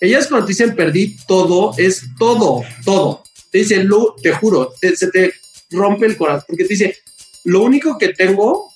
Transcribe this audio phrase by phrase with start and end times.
[0.00, 3.22] Ellas cuando te dicen perdí todo, es todo, todo.
[3.50, 3.88] Te dicen,
[4.22, 5.32] te juro, se te
[5.70, 6.96] rompe el corazón, porque te dice,
[7.44, 8.72] lo único que tengo,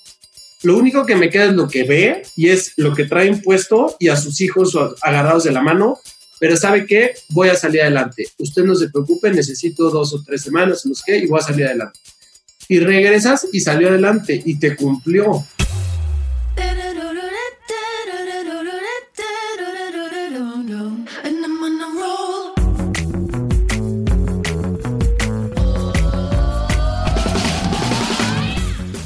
[0.62, 3.96] lo único que me queda es lo que ve y es lo que trae impuesto
[3.98, 5.98] y a sus hijos agarrados de la mano,
[6.38, 8.28] pero sabe que voy a salir adelante.
[8.38, 11.42] Usted no se preocupe, necesito dos o tres semanas, no sé qué, y voy a
[11.42, 11.98] salir adelante.
[12.68, 15.44] Y regresas y salió adelante y te cumplió.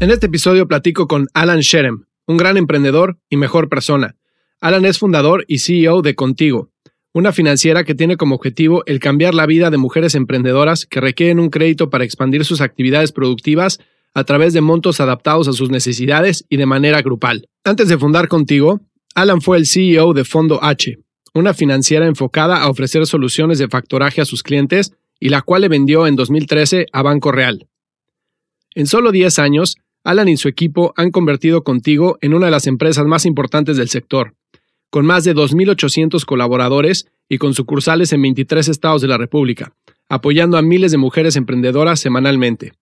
[0.00, 4.14] En este episodio platico con Alan Sherem, un gran emprendedor y mejor persona.
[4.60, 6.70] Alan es fundador y CEO de Contigo,
[7.12, 11.40] una financiera que tiene como objetivo el cambiar la vida de mujeres emprendedoras que requieren
[11.40, 13.80] un crédito para expandir sus actividades productivas
[14.14, 17.48] a través de montos adaptados a sus necesidades y de manera grupal.
[17.64, 18.80] Antes de fundar Contigo,
[19.16, 20.96] Alan fue el CEO de Fondo H,
[21.34, 25.68] una financiera enfocada a ofrecer soluciones de factoraje a sus clientes y la cual le
[25.68, 27.66] vendió en 2013 a Banco Real.
[28.76, 29.76] En solo 10 años,
[30.08, 33.90] Alan y su equipo han convertido Contigo en una de las empresas más importantes del
[33.90, 34.32] sector,
[34.88, 39.74] con más de 2.800 colaboradores y con sucursales en 23 estados de la República,
[40.08, 42.72] apoyando a miles de mujeres emprendedoras semanalmente.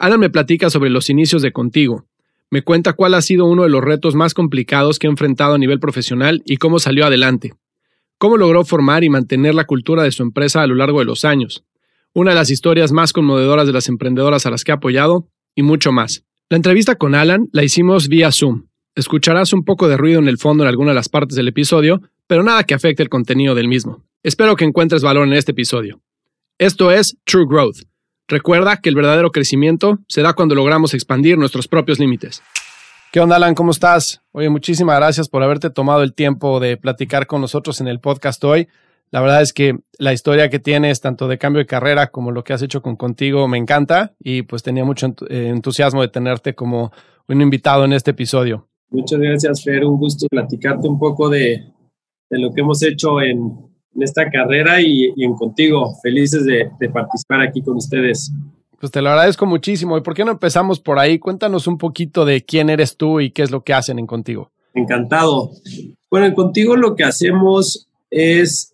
[0.00, 2.06] Alan me platica sobre los inicios de Contigo,
[2.50, 5.58] me cuenta cuál ha sido uno de los retos más complicados que ha enfrentado a
[5.58, 7.54] nivel profesional y cómo salió adelante,
[8.18, 11.24] cómo logró formar y mantener la cultura de su empresa a lo largo de los
[11.24, 11.64] años,
[12.12, 15.62] una de las historias más conmovedoras de las emprendedoras a las que ha apoyado y
[15.62, 16.24] mucho más.
[16.52, 18.66] La entrevista con Alan la hicimos vía Zoom.
[18.94, 22.02] Escucharás un poco de ruido en el fondo en alguna de las partes del episodio,
[22.26, 24.04] pero nada que afecte el contenido del mismo.
[24.22, 26.02] Espero que encuentres valor en este episodio.
[26.58, 27.84] Esto es True Growth.
[28.28, 32.42] Recuerda que el verdadero crecimiento se da cuando logramos expandir nuestros propios límites.
[33.12, 33.54] ¿Qué onda, Alan?
[33.54, 34.20] ¿Cómo estás?
[34.32, 38.44] Oye, muchísimas gracias por haberte tomado el tiempo de platicar con nosotros en el podcast
[38.44, 38.68] hoy.
[39.12, 42.42] La verdad es que la historia que tienes, tanto de cambio de carrera como lo
[42.42, 46.54] que has hecho con contigo, me encanta y pues tenía mucho eh, entusiasmo de tenerte
[46.54, 46.90] como
[47.28, 48.68] un invitado en este episodio.
[48.88, 49.84] Muchas gracias, Fer.
[49.84, 51.62] Un gusto platicarte un poco de,
[52.30, 53.70] lo que hemos hecho en,
[54.00, 55.92] esta carrera y, en contigo.
[56.02, 58.32] Felices de, de participar aquí con ustedes.
[58.80, 59.98] Pues te lo agradezco muchísimo.
[59.98, 61.18] ¿Y por qué no empezamos por ahí?
[61.18, 64.50] Cuéntanos un poquito de quién eres tú y qué es lo que hacen en Contigo.
[64.72, 65.50] Encantado.
[66.10, 68.71] Bueno, en Contigo lo que hacemos es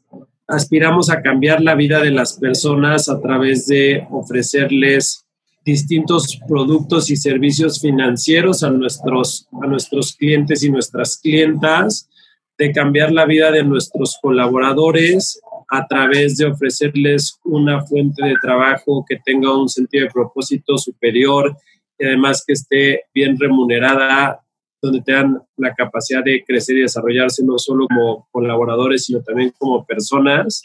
[0.48, 5.26] aspiramos a cambiar la vida de las personas a través de ofrecerles
[5.64, 12.08] distintos productos y servicios financieros a nuestros, a nuestros clientes y nuestras clientas,
[12.56, 19.04] de cambiar la vida de nuestros colaboradores a través de ofrecerles una fuente de trabajo
[19.06, 21.54] que tenga un sentido de propósito superior
[21.98, 24.40] y además que esté bien remunerada
[24.80, 29.84] donde tengan la capacidad de crecer y desarrollarse no solo como colaboradores, sino también como
[29.84, 30.62] personas.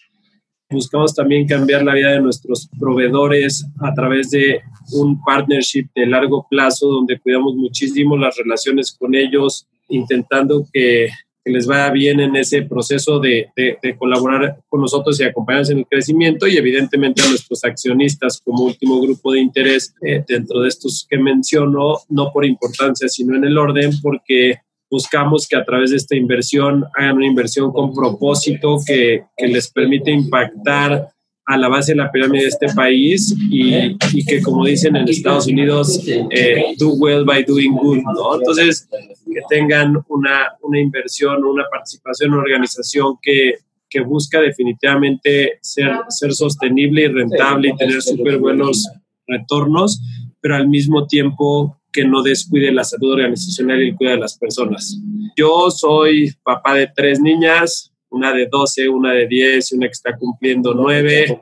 [0.69, 4.62] Buscamos también cambiar la vida de nuestros proveedores a través de
[4.94, 11.09] un partnership de largo plazo donde cuidamos muchísimo las relaciones con ellos, intentando que
[11.44, 13.50] que les vaya bien en ese proceso de,
[13.98, 19.02] colaborar con nosotros y acompañarnos en el crecimiento y evidentemente a nuestros accionistas como último
[19.02, 23.58] grupo de interés eh, dentro de estos que menciono, no por importancia, sino en el
[23.58, 24.56] orden, porque
[24.90, 29.69] buscamos que a través de esta inversión hagan una inversión con propósito que, que les
[29.72, 31.12] permite impactar
[31.45, 35.07] a la base de la pirámide de este país y, y que, como dicen en
[35.07, 38.36] Estados Unidos, eh, do well by doing good, ¿no?
[38.36, 43.56] Entonces, que tengan una, una inversión, una participación en una organización que,
[43.90, 48.89] que busca definitivamente ser, ser sostenible y rentable y tener súper buenos
[49.28, 50.01] retornos,
[50.39, 54.38] pero al mismo tiempo que no descuide la salud organizacional y el cuidado de las
[54.38, 55.00] personas.
[55.38, 59.92] Yo soy papá de tres niñas, una de 12, una de 10 y una que
[59.92, 61.42] está cumpliendo 9.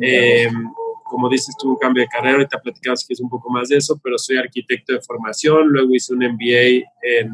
[0.00, 0.48] Eh,
[1.04, 3.76] como dices, tuve un cambio de carrera, ahorita platicamos que es un poco más de
[3.76, 7.30] eso, pero soy arquitecto de formación, luego hice un MBA en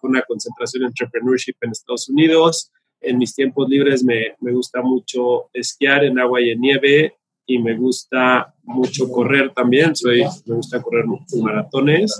[0.00, 2.72] con una concentración en entrepreneurship en Estados Unidos.
[3.00, 7.14] En mis tiempos libres me, me gusta mucho esquiar en agua y en nieve
[7.46, 9.94] y me gusta mucho correr también.
[9.94, 11.04] Soy, me gusta correr
[11.42, 12.18] maratones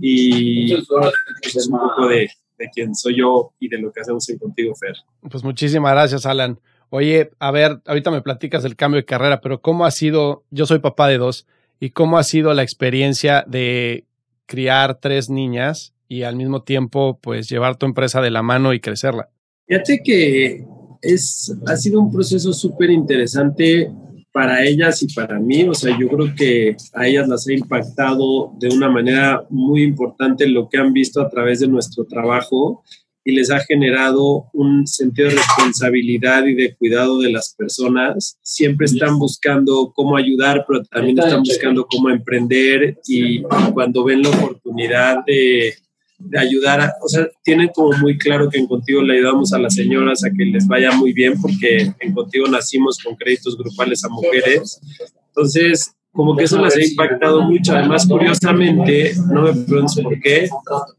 [0.00, 4.28] y es pues, un poco de, de quién soy yo y de lo que hacemos
[4.28, 4.96] en Contigo, Fer.
[5.30, 6.58] Pues muchísimas gracias, Alan.
[6.90, 10.44] Oye, a ver, ahorita me platicas del cambio de carrera, pero ¿cómo ha sido?
[10.50, 11.46] Yo soy papá de dos,
[11.80, 14.04] ¿y cómo ha sido la experiencia de
[14.46, 18.80] criar tres niñas y al mismo tiempo, pues, llevar tu empresa de la mano y
[18.80, 19.28] crecerla?
[19.66, 20.64] Fíjate que
[21.02, 23.92] es, ha sido un proceso súper interesante
[24.32, 28.52] para ellas y para mí, o sea, yo creo que a ellas las ha impactado
[28.58, 32.84] de una manera muy importante lo que han visto a través de nuestro trabajo
[33.24, 38.38] y les ha generado un sentido de responsabilidad y de cuidado de las personas.
[38.42, 43.42] Siempre están buscando cómo ayudar, pero también están buscando cómo emprender y
[43.74, 45.74] cuando ven la oportunidad de,
[46.18, 49.58] de ayudar, a, o sea, tienen como muy claro que en Contigo le ayudamos a
[49.58, 54.04] las señoras a que les vaya muy bien porque en Contigo nacimos con créditos grupales
[54.04, 54.80] a mujeres.
[55.28, 57.72] Entonces, como que eso les ha impactado mucho.
[57.74, 60.48] Además, curiosamente, no me preguntes por qué,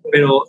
[0.10, 0.45] pero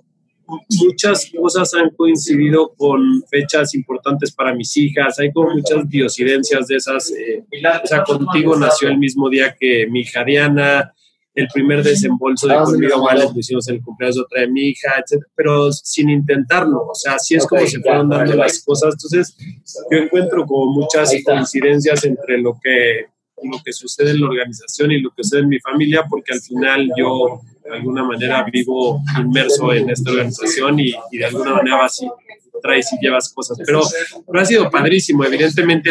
[0.81, 5.19] muchas cosas han coincidido con fechas importantes para mis hijas.
[5.19, 7.11] Hay como muchas diosidencias de esas.
[7.11, 7.45] Eh,
[7.83, 10.95] o sea, contigo nació el mismo día que mi hija Diana.
[11.41, 14.95] El primer desembolso de conmigo vale, lo hicimos el cumpleaños de otra de mi hija,
[14.99, 15.23] etc.
[15.35, 16.87] Pero sin intentarlo.
[16.91, 18.95] O sea, así es como se fueron dando las cosas.
[18.95, 19.37] Entonces,
[19.91, 23.07] yo encuentro como muchas coincidencias entre lo que
[23.43, 26.41] lo que sucede en la organización y lo que sucede en mi familia, porque al
[26.41, 32.03] final yo de alguna manera vivo inmerso en esta organización y, de alguna manera vas
[32.03, 32.09] y
[32.63, 33.59] traes y llevas cosas.
[33.65, 33.83] Pero,
[34.27, 35.25] pero ha sido padrísimo.
[35.25, 35.91] Evidentemente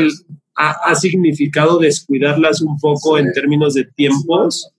[0.55, 4.71] ha, ha, significado descuidarlas un poco en términos de tiempos,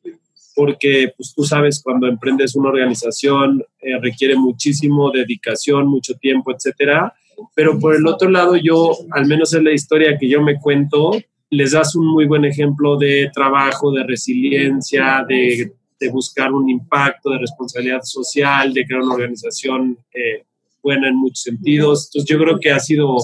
[0.55, 7.15] porque pues tú sabes, cuando emprendes una organización eh, requiere muchísimo dedicación, mucho tiempo, etcétera.
[7.55, 11.13] Pero por el otro lado, yo, al menos en la historia que yo me cuento,
[11.49, 17.31] les das un muy buen ejemplo de trabajo, de resiliencia, de de buscar un impacto,
[17.31, 20.45] de responsabilidad social, de crear una organización eh,
[20.83, 22.07] buena en muchos sentidos.
[22.07, 23.17] Entonces yo creo que ha sido,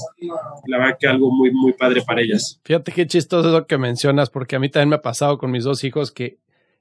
[0.66, 2.60] la verdad, que algo muy, muy padre para ellas.
[2.64, 5.64] Fíjate qué chistoso eso que mencionas, porque a mí también me ha pasado con mis
[5.64, 6.36] dos hijos que,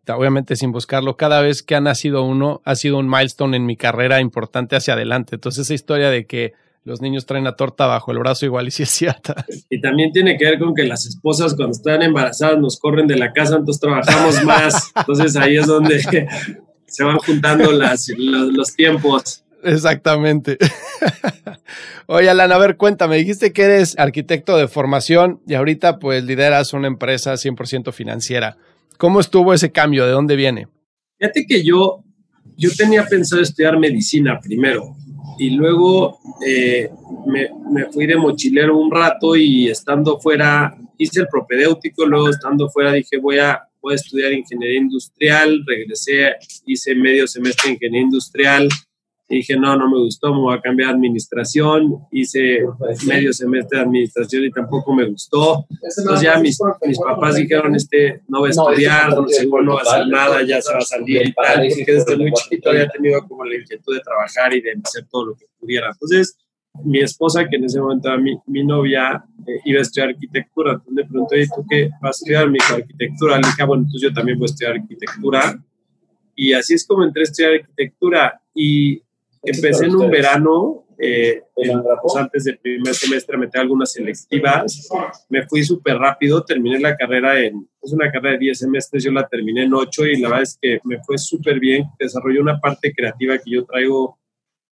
[0.08, 3.78] obviamente sin buscarlo, cada vez que ha nacido uno, ha sido un milestone en mi
[3.78, 5.36] carrera importante hacia adelante.
[5.36, 6.54] Entonces esa historia de que
[6.86, 9.46] los niños traen la torta bajo el brazo igual y si es cierta.
[9.70, 13.18] Y también tiene que ver con que las esposas cuando están embarazadas nos corren de
[13.18, 14.92] la casa, entonces trabajamos más.
[14.96, 16.00] Entonces ahí es donde
[16.86, 19.44] se van juntando las, los, tiempos.
[19.64, 20.58] Exactamente.
[22.06, 26.74] Oye, Alan, a ver, cuéntame, dijiste que eres arquitecto de formación y ahorita pues lideras
[26.74, 28.58] una empresa 100% financiera.
[28.98, 30.06] ¿Cómo estuvo ese cambio?
[30.06, 30.68] ¿De dónde viene?
[31.18, 32.04] Fíjate que yo,
[32.58, 34.96] yo tenía pensado estudiar medicina primero
[35.38, 36.90] y luego eh,
[37.28, 42.70] me, me, fui de mochilero un rato y estando fuera hice el propedéutico, luego estando
[42.70, 48.06] fuera dije voy a, voy a estudiar ingeniería industrial, regresé, hice medio semestre de ingeniería
[48.06, 48.70] industrial,
[49.28, 51.98] dije, no, no me gustó, me voy a cambiar de administración.
[52.12, 52.60] Hice
[53.08, 55.66] medio semestre de administración y tampoco me gustó.
[55.70, 59.80] Entonces ya mis, mis papás dijeron, este no va a estudiar, no, seguro no va
[59.80, 62.88] a hacer nada, ya se va a salir y tal, porque desde muy chiquito había
[62.88, 65.90] tenido como la inquietud de trabajar y de hacer todo lo que pudiera.
[65.92, 66.38] Entonces,
[66.84, 70.74] mi esposa, que en ese momento era mi, mi novia, eh, iba a estudiar arquitectura.
[70.74, 72.50] Entonces le pregunté, ¿tú qué vas a estudiar?
[72.50, 73.38] Mi arquitectura.
[73.38, 75.64] Le dije, ah, bueno, entonces yo también voy a estudiar arquitectura.
[76.36, 78.42] Y así es como entré a estudiar arquitectura.
[78.54, 79.02] Y
[79.46, 84.90] Empecé en un verano, eh, pues, antes del primer semestre metí algunas selectivas,
[85.30, 89.12] me fui súper rápido, terminé la carrera en, es una carrera de 10 semestres, yo
[89.12, 92.60] la terminé en 8 y la verdad es que me fue súper bien, desarrollé una
[92.60, 94.18] parte creativa que yo traigo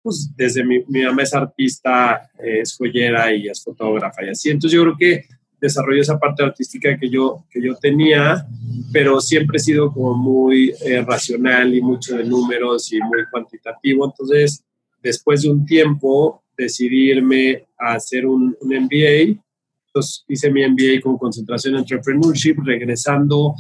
[0.04, 4.76] pues desde mi, mi mamá es artista, es joyera y es fotógrafa y así, entonces
[4.76, 5.26] yo creo que
[5.62, 8.48] desarrollé esa parte artística que yo, que yo tenía,
[8.92, 14.06] pero siempre he sido como muy eh, racional y mucho de números y muy cuantitativo.
[14.06, 14.66] Entonces,
[15.04, 19.40] después de un tiempo, decidí irme a hacer un, un MBA.
[19.88, 23.54] Entonces, hice mi MBA con concentración en entrepreneurship, regresando,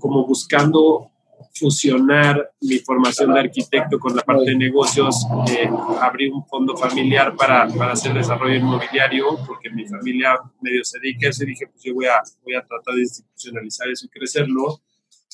[0.00, 1.12] como buscando
[1.58, 5.68] fusionar mi formación de arquitecto con la parte de negocios, eh,
[6.00, 11.26] abrí un fondo familiar para, para, hacer desarrollo inmobiliario, porque mi familia medio se dedica
[11.26, 14.08] a eso y dije, pues yo voy a, voy a tratar de institucionalizar eso y
[14.08, 14.80] crecerlo.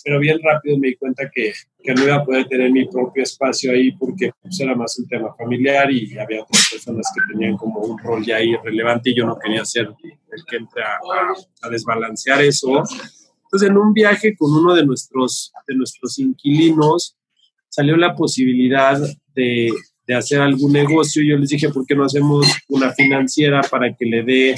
[0.05, 3.23] Pero bien rápido me di cuenta que, que no iba a poder tener mi propio
[3.23, 7.57] espacio ahí porque pues, era más un tema familiar y había otras personas que tenían
[7.57, 10.99] como un rol ya ahí relevante y yo no quería ser el que entre a,
[11.62, 12.83] a desbalancear eso
[13.53, 17.19] entonces, en un viaje con uno de nuestros, de nuestros inquilinos,
[17.69, 18.99] salió la posibilidad
[19.35, 19.71] de,
[20.07, 24.07] de hacer algún negocio, yo les dije, ¿por qué no hacemos una financiera para que
[24.07, 24.55] le dé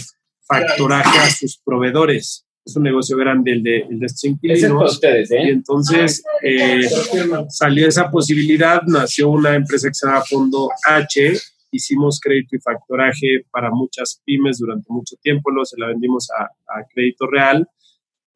[0.46, 2.46] factoraje a sus proveedores?
[2.64, 4.92] Es un negocio grande el de, el de estos inquilinos.
[4.92, 5.42] ustedes, ¿eh?
[5.44, 6.82] Y entonces eh,
[7.48, 11.32] salió esa posibilidad, nació una empresa que se llama Fondo H,
[11.72, 16.44] hicimos crédito y factoraje para muchas pymes durante mucho tiempo, luego se la vendimos a,
[16.44, 17.68] a Crédito Real.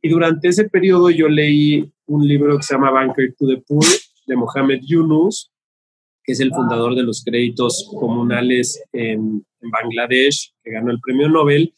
[0.00, 3.84] Y durante ese periodo yo leí un libro que se llama Banker to the Poor
[4.26, 5.50] de Mohamed Yunus,
[6.22, 11.28] que es el fundador de los créditos comunales en, en Bangladesh, que ganó el premio
[11.28, 11.74] Nobel.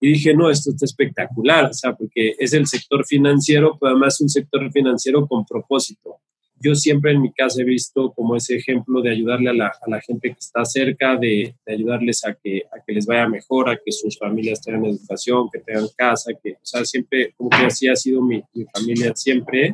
[0.00, 4.20] Y dije, no, esto está espectacular, o sea, porque es el sector financiero, pero además
[4.20, 6.18] un sector financiero con propósito.
[6.64, 9.90] Yo siempre en mi casa he visto como ese ejemplo de ayudarle a la, a
[9.90, 13.68] la gente que está cerca, de, de, ayudarles a que, a que les vaya mejor,
[13.68, 17.66] a que sus familias tengan educación, que tengan casa, que, o sea, siempre, como que
[17.66, 19.72] así ha sido mi, mi familia siempre.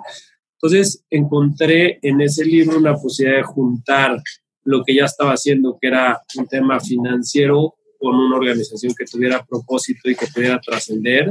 [0.55, 4.21] Entonces encontré en ese libro una posibilidad de juntar
[4.65, 9.45] lo que ya estaba haciendo, que era un tema financiero, con una organización que tuviera
[9.45, 11.31] propósito y que pudiera trascender.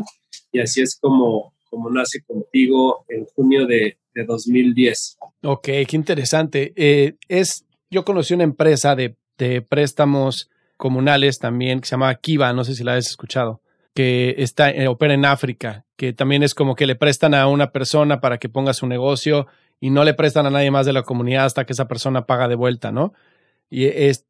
[0.52, 5.18] Y así es como, como nace contigo en junio de, de 2010.
[5.44, 6.74] Ok, qué interesante.
[6.76, 9.16] Eh, es, yo conocí una empresa de,
[9.70, 13.62] préstamos comunales también que se llama Kiva, no sé si la has escuchado,
[13.94, 17.72] que está, eh, opera en África, que también es como que le prestan a una
[17.72, 19.48] persona para que ponga su negocio
[19.80, 22.50] y no le prestan a nadie más de la comunidad hasta que esa persona paga
[22.50, 23.14] de vuelta, ¿no?
[23.70, 24.26] Y es,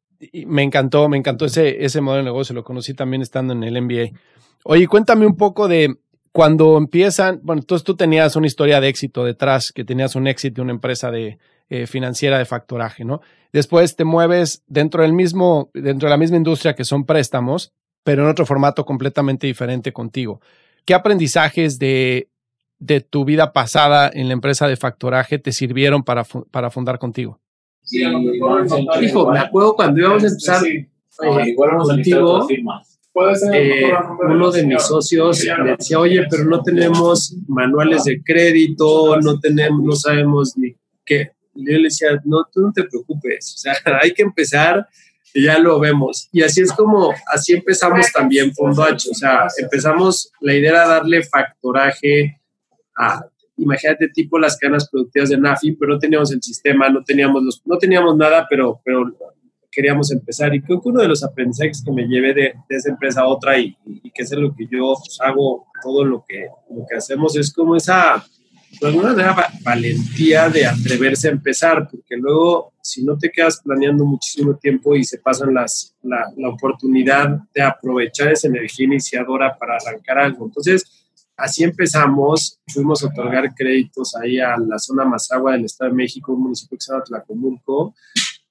[0.46, 3.82] me encantó, me encantó ese, ese modelo de negocio, lo conocí también estando en el
[3.82, 4.16] MBA.
[4.62, 5.96] Oye, cuéntame un poco de
[6.32, 10.56] cuando empiezan, bueno, entonces tú tenías una historia de éxito detrás, que tenías un éxito
[10.56, 13.20] de una empresa de eh, financiera de factoraje, ¿no?
[13.52, 17.72] Después te mueves dentro del mismo, dentro de la misma industria que son préstamos,
[18.04, 20.40] pero en otro formato completamente diferente contigo.
[20.84, 22.28] ¿Qué aprendizajes de,
[22.78, 27.40] de tu vida pasada en la empresa de factoraje te sirvieron para, para fundar contigo?
[27.82, 28.02] Sí,
[29.02, 30.88] hijo, me acuerdo cuando íbamos a empezar eh,
[31.56, 32.46] contigo,
[33.52, 33.92] eh,
[34.28, 39.82] uno de mis socios me decía, oye, pero no tenemos manuales de crédito, no tenemos,
[39.82, 40.74] no sabemos ni
[41.04, 41.32] qué.
[41.54, 44.86] Yo le decía, no, tú no te preocupes, o sea, hay que empezar
[45.34, 46.28] y ya lo vemos.
[46.32, 50.86] Y así es como, así empezamos también Fondo H, o sea, empezamos, la idea era
[50.86, 52.40] darle factoraje
[52.96, 53.24] a
[53.60, 57.62] imagínate tipo las cadenas productivas de NAFI, pero no teníamos el sistema, no teníamos, los,
[57.66, 59.04] no teníamos nada, pero, pero
[59.70, 60.54] queríamos empezar.
[60.54, 63.28] Y creo que uno de los aprendizajes que me llevé de, de esa empresa a
[63.28, 66.96] otra y, y, que es lo que yo pues, hago, todo lo que, lo que
[66.96, 68.24] hacemos es como esa,
[68.80, 74.04] de alguna manera, valentía de atreverse a empezar, porque luego, si no te quedas planeando
[74.04, 79.76] muchísimo tiempo y se pasan las, la, la oportunidad de aprovechar esa energía iniciadora para
[79.76, 80.46] arrancar algo.
[80.46, 80.84] Entonces,
[81.36, 86.32] así empezamos, fuimos a otorgar créditos ahí a la zona Mazagua del Estado de México,
[86.32, 87.94] un municipio que se llama Tlacomulco,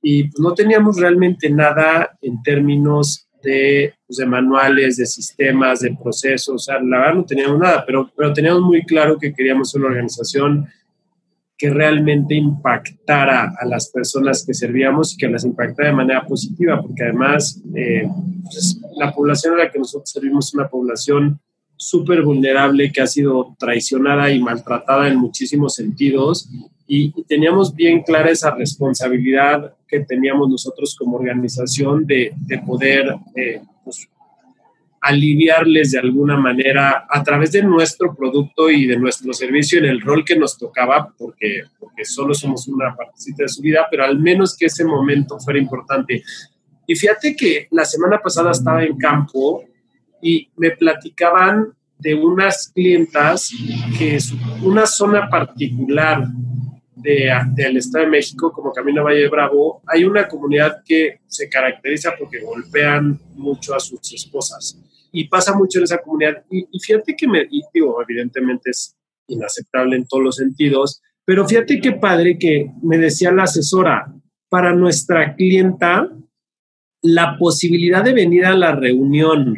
[0.02, 5.96] y pues no teníamos realmente nada en términos de, pues, de manuales, de sistemas, de
[6.02, 9.74] procesos, o sea, la verdad no teníamos nada, pero, pero teníamos muy claro que queríamos
[9.76, 10.68] una organización
[11.58, 16.82] que realmente impactara a las personas que servíamos y que las impactara de manera positiva,
[16.82, 18.08] porque además eh,
[18.44, 21.40] pues, la población a la que nosotros servimos es una población
[21.76, 26.50] súper vulnerable que ha sido traicionada y maltratada en muchísimos sentidos
[26.92, 33.16] y, y, teníamos bien clara esa responsabilidad que teníamos nosotros como organización de, de poder
[33.36, 34.10] eh, pues,
[35.02, 40.02] aliviarles de alguna manera a través de nuestro producto y de nuestro servicio en el
[40.02, 44.20] rol que nos tocaba, porque, porque solo somos una partecita de su vida, pero al
[44.20, 46.24] menos que ese momento fuera importante.
[46.88, 49.64] Y fíjate que la semana pasada estaba en campo
[50.22, 53.52] y me platicaban de unas clientas
[53.98, 56.26] que es una zona particular
[57.02, 62.14] de, del Estado de México, como Camino Valle Bravo, hay una comunidad que se caracteriza
[62.18, 64.80] porque golpean mucho a sus esposas
[65.12, 66.44] y pasa mucho en esa comunidad.
[66.50, 68.96] Y, y fíjate que me, y digo, evidentemente es
[69.28, 74.14] inaceptable en todos los sentidos, pero fíjate qué padre que me decía la asesora,
[74.50, 76.10] para nuestra clienta,
[77.02, 79.56] la posibilidad de venir a la reunión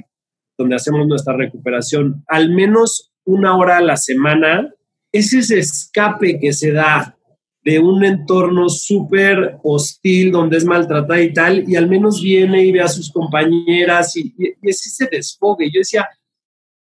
[0.58, 4.74] donde hacemos nuestra recuperación, al menos una hora a la semana,
[5.12, 7.18] es ese escape que se da
[7.63, 12.72] de un entorno súper hostil donde es maltratada y tal, y al menos viene y
[12.72, 15.70] ve a sus compañeras y, y, y es ese desfogue.
[15.72, 16.08] Yo decía,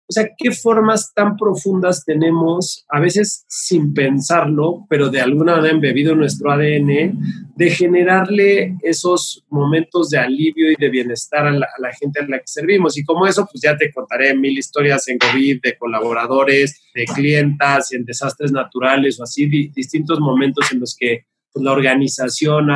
[0.08, 5.74] o sea, qué formas tan profundas tenemos, a veces sin pensarlo, pero de alguna manera
[5.74, 7.18] embebido en nuestro ADN,
[7.56, 12.38] de generarle esos momentos de alivio y de bienestar a la, a gente a la
[12.38, 12.98] que servimos.
[12.98, 17.92] Y como eso, pues ya te contaré mil historias en COVID de colaboradores, de clientas,
[17.92, 22.68] en desastres naturales o así, di, distintos momentos en los que pues, la organización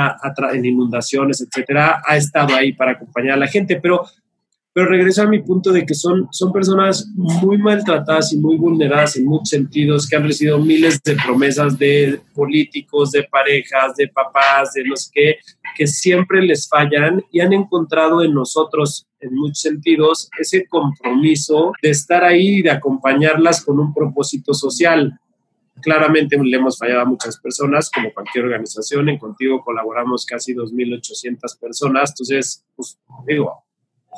[0.53, 4.05] en inundaciones, etcétera, ha estado ahí para acompañar a la gente, pero
[4.73, 9.15] pero regreso a mi punto de que son, son personas muy maltratadas y muy vulneradas
[9.17, 14.73] en muchos sentidos, que han recibido miles de promesas de políticos, de parejas, de papás,
[14.73, 15.37] de los que,
[15.75, 21.89] que siempre les fallan y han encontrado en nosotros, en muchos sentidos, ese compromiso de
[21.89, 25.19] estar ahí y de acompañarlas con un propósito social.
[25.81, 29.09] Claramente le hemos fallado a muchas personas, como cualquier organización.
[29.09, 32.11] En Contigo colaboramos casi 2.800 personas.
[32.11, 33.63] Entonces, pues digo,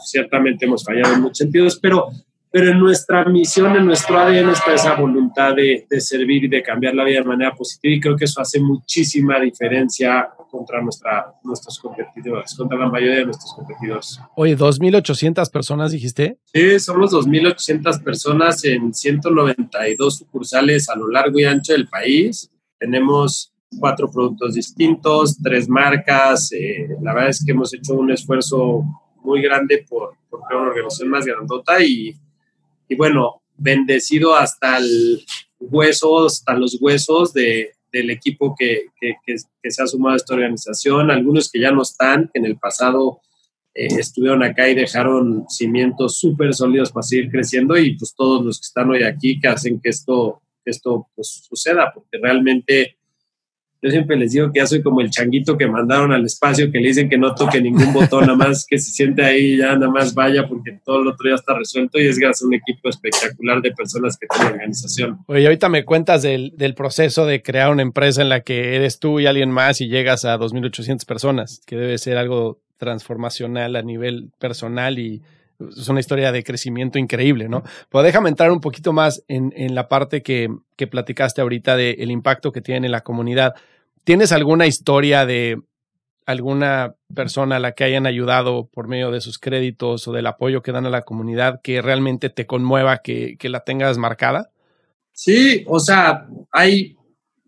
[0.06, 2.08] ciertamente hemos fallado en muchos sentidos, pero,
[2.52, 6.62] pero en nuestra misión, en nuestro ADN está esa voluntad de, de, servir y de
[6.62, 11.34] cambiar la vida de manera positiva y creo que eso hace muchísima diferencia contra nuestra,
[11.44, 14.20] nuestros competidores, contra la mayoría de nuestros competidores.
[14.36, 16.38] Oye, 2.800 personas dijiste.
[16.54, 22.52] Sí, somos 2.800 personas en 192 sucursales a lo largo y ancho del país.
[22.78, 26.52] Tenemos cuatro productos distintos, tres marcas.
[26.52, 28.84] Eh, la verdad es que hemos hecho un esfuerzo
[29.24, 32.16] muy grande por, por una organización más grandota y,
[32.88, 35.24] y bueno, bendecido hasta el
[35.60, 39.38] hueso, hasta los huesos de, del equipo que, que,
[39.70, 43.22] se ha sumado a esta organización, algunos que ya no están, que en el pasado
[43.74, 48.60] eh, estuvieron acá y dejaron cimientos súper sólidos para seguir creciendo y pues todos los
[48.60, 52.98] que están hoy aquí que hacen que esto, esto pues, suceda, porque realmente
[53.82, 56.80] yo siempre les digo que ya soy como el changuito que mandaron al espacio, que
[56.80, 59.90] le dicen que no toque ningún botón, nada más que se siente ahí ya nada
[59.90, 62.90] más vaya porque todo lo otro ya está resuelto y es gracias a un equipo
[62.90, 65.20] espectacular de personas que tienen organización.
[65.28, 69.00] Oye, ahorita me cuentas del, del proceso de crear una empresa en la que eres
[69.00, 73.82] tú y alguien más y llegas a 2.800 personas, que debe ser algo transformacional a
[73.82, 75.22] nivel personal y
[75.70, 77.64] es una historia de crecimiento increíble, ¿no?
[77.90, 82.12] Pero déjame entrar un poquito más en, en la parte que, que platicaste ahorita del
[82.12, 83.56] impacto que tiene en la comunidad.
[84.04, 85.62] ¿Tienes alguna historia de
[86.26, 90.62] alguna persona a la que hayan ayudado por medio de sus créditos o del apoyo
[90.62, 94.52] que dan a la comunidad que realmente te conmueva, que, que la tengas marcada?
[95.12, 96.96] Sí, o sea, hay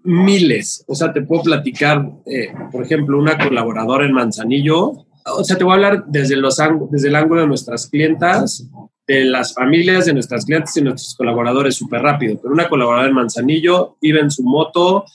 [0.04, 0.84] miles.
[0.88, 5.63] O sea, te puedo platicar, eh, por ejemplo, una colaboradora en Manzanillo o sea, te
[5.63, 6.57] voy a hablar desde, los,
[6.89, 8.67] desde el ángulo de nuestras clientas,
[9.07, 12.39] de las familias de nuestras clientes y nuestros colaboradores súper rápido.
[12.41, 15.05] Pero una colaboradora en Manzanillo iba en su moto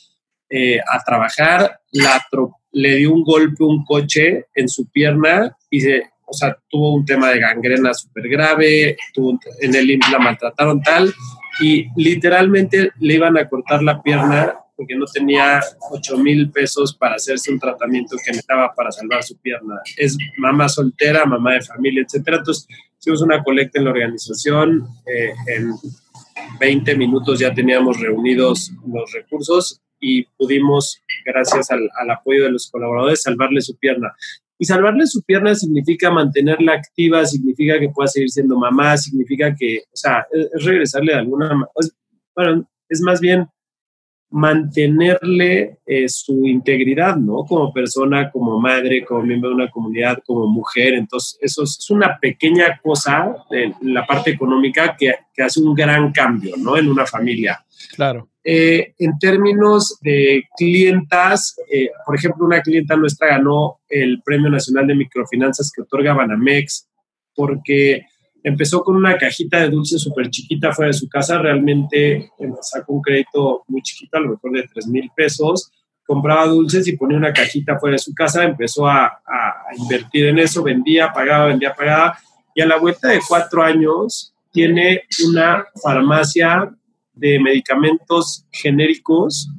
[0.50, 2.22] eh, a trabajar, la
[2.72, 7.04] le dio un golpe un coche en su pierna y se, o sea, tuvo un
[7.04, 11.12] tema de gangrena súper grave, tuvo, en el la maltrataron tal
[11.60, 15.60] y literalmente le iban a cortar la pierna porque no tenía
[15.90, 19.74] 8 mil pesos para hacerse un tratamiento que necesitaba para salvar su pierna.
[19.96, 22.36] Es mamá soltera, mamá de familia, etcétera.
[22.36, 24.86] Entonces, hicimos una colecta en la organización.
[25.04, 25.72] Eh, en
[26.60, 32.70] 20 minutos ya teníamos reunidos los recursos y pudimos, gracias al, al apoyo de los
[32.70, 34.14] colaboradores, salvarle su pierna.
[34.60, 39.78] Y salvarle su pierna significa mantenerla activa, significa que pueda seguir siendo mamá, significa que,
[39.92, 41.66] o sea, es, regresarle de alguna
[42.36, 43.48] bueno, es más bien
[44.30, 47.44] mantenerle eh, su integridad, ¿no?
[47.44, 50.94] Como persona, como madre, como miembro de una comunidad, como mujer.
[50.94, 56.12] Entonces, eso es una pequeña cosa de la parte económica que, que hace un gran
[56.12, 56.76] cambio, ¿no?
[56.76, 57.64] En una familia.
[57.94, 58.28] Claro.
[58.44, 64.86] Eh, en términos de clientas, eh, por ejemplo, una clienta nuestra ganó el Premio Nacional
[64.86, 66.88] de Microfinanzas que otorga Banamex
[67.34, 68.06] porque
[68.48, 72.30] Empezó con una cajita de dulce súper chiquita fuera de su casa, realmente
[72.62, 75.70] sacó un crédito muy chiquito, a lo mejor de 3 mil pesos,
[76.06, 80.38] compraba dulces y ponía una cajita fuera de su casa, empezó a, a, invertir en
[80.38, 82.18] eso, vendía, pagaba, vendía, pagaba,
[82.54, 86.74] y a la vuelta de cuatro años tiene una farmacia
[87.12, 89.50] de medicamentos genéricos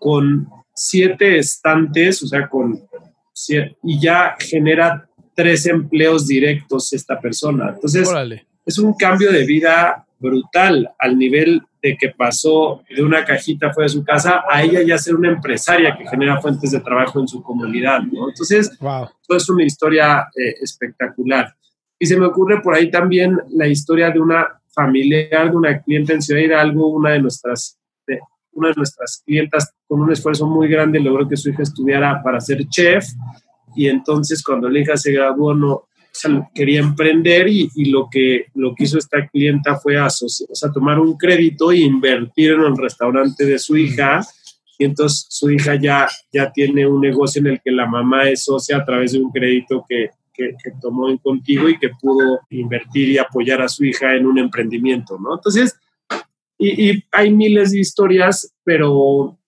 [0.00, 2.82] con siete estantes, o sea, con
[3.84, 5.07] y ya genera
[5.38, 7.70] tres empleos directos esta persona.
[7.72, 8.10] Entonces,
[8.66, 13.84] es un cambio de vida brutal al nivel de que pasó de una cajita fuera
[13.84, 17.28] de su casa a ella ya ser una empresaria que genera fuentes de trabajo en
[17.28, 18.30] su comunidad, ¿no?
[18.30, 19.06] Entonces, wow.
[19.28, 21.54] es una historia eh, espectacular.
[22.00, 26.14] Y se me ocurre por ahí también la historia de una familiar, de una cliente
[26.14, 28.18] en Ciudad Hidalgo, una de nuestras, de,
[28.54, 32.40] una de nuestras clientas con un esfuerzo muy grande logró que su hija estudiara para
[32.40, 33.04] ser chef
[33.74, 35.88] y entonces cuando la hija se graduó no
[36.54, 40.98] quería emprender y, lo que lo que hizo esta clienta fue asociar, o sea, tomar
[40.98, 44.20] un crédito e invertir en el restaurante de su hija
[44.78, 48.44] y entonces su hija ya, ya tiene un negocio en el que la mamá es
[48.44, 53.08] socia a través de un crédito que, que, tomó en contigo y que pudo invertir
[53.08, 55.34] y apoyar a su hija en un emprendimiento, ¿no?
[55.34, 55.76] Entonces,
[56.56, 59.38] y, y hay miles de historias, pero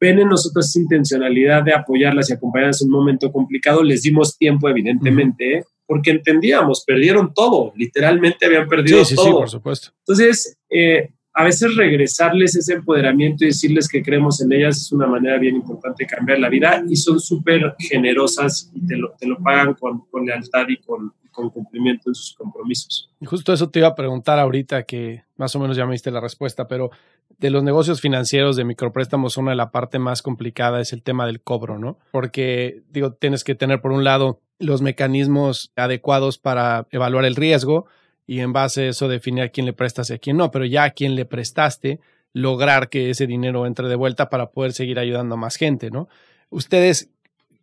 [0.00, 3.82] ven en nosotros esa intencionalidad de apoyarlas y acompañarlas en un momento complicado.
[3.82, 9.26] Les dimos tiempo, evidentemente, porque entendíamos, perdieron todo, literalmente habían perdido sí, todo.
[9.26, 9.88] Sí, por supuesto.
[9.98, 15.06] Entonces, eh, a veces regresarles ese empoderamiento y decirles que creemos en ellas es una
[15.06, 19.26] manera bien importante de cambiar la vida y son súper generosas y te lo, te
[19.26, 23.10] lo pagan con, con lealtad y con, con cumplimiento en sus compromisos.
[23.20, 26.10] Y justo eso te iba a preguntar ahorita, que más o menos ya me diste
[26.10, 26.90] la respuesta, pero
[27.38, 31.26] de los negocios financieros de micropréstamos, una de la parte más complicada es el tema
[31.26, 31.98] del cobro, ¿no?
[32.12, 37.86] Porque, digo, tienes que tener por un lado los mecanismos adecuados para evaluar el riesgo
[38.26, 40.64] y en base a eso definir a quién le prestas y a quién no, pero
[40.64, 42.00] ya a quién le prestaste,
[42.32, 46.08] lograr que ese dinero entre de vuelta para poder seguir ayudando a más gente, ¿no?
[46.50, 47.10] Ustedes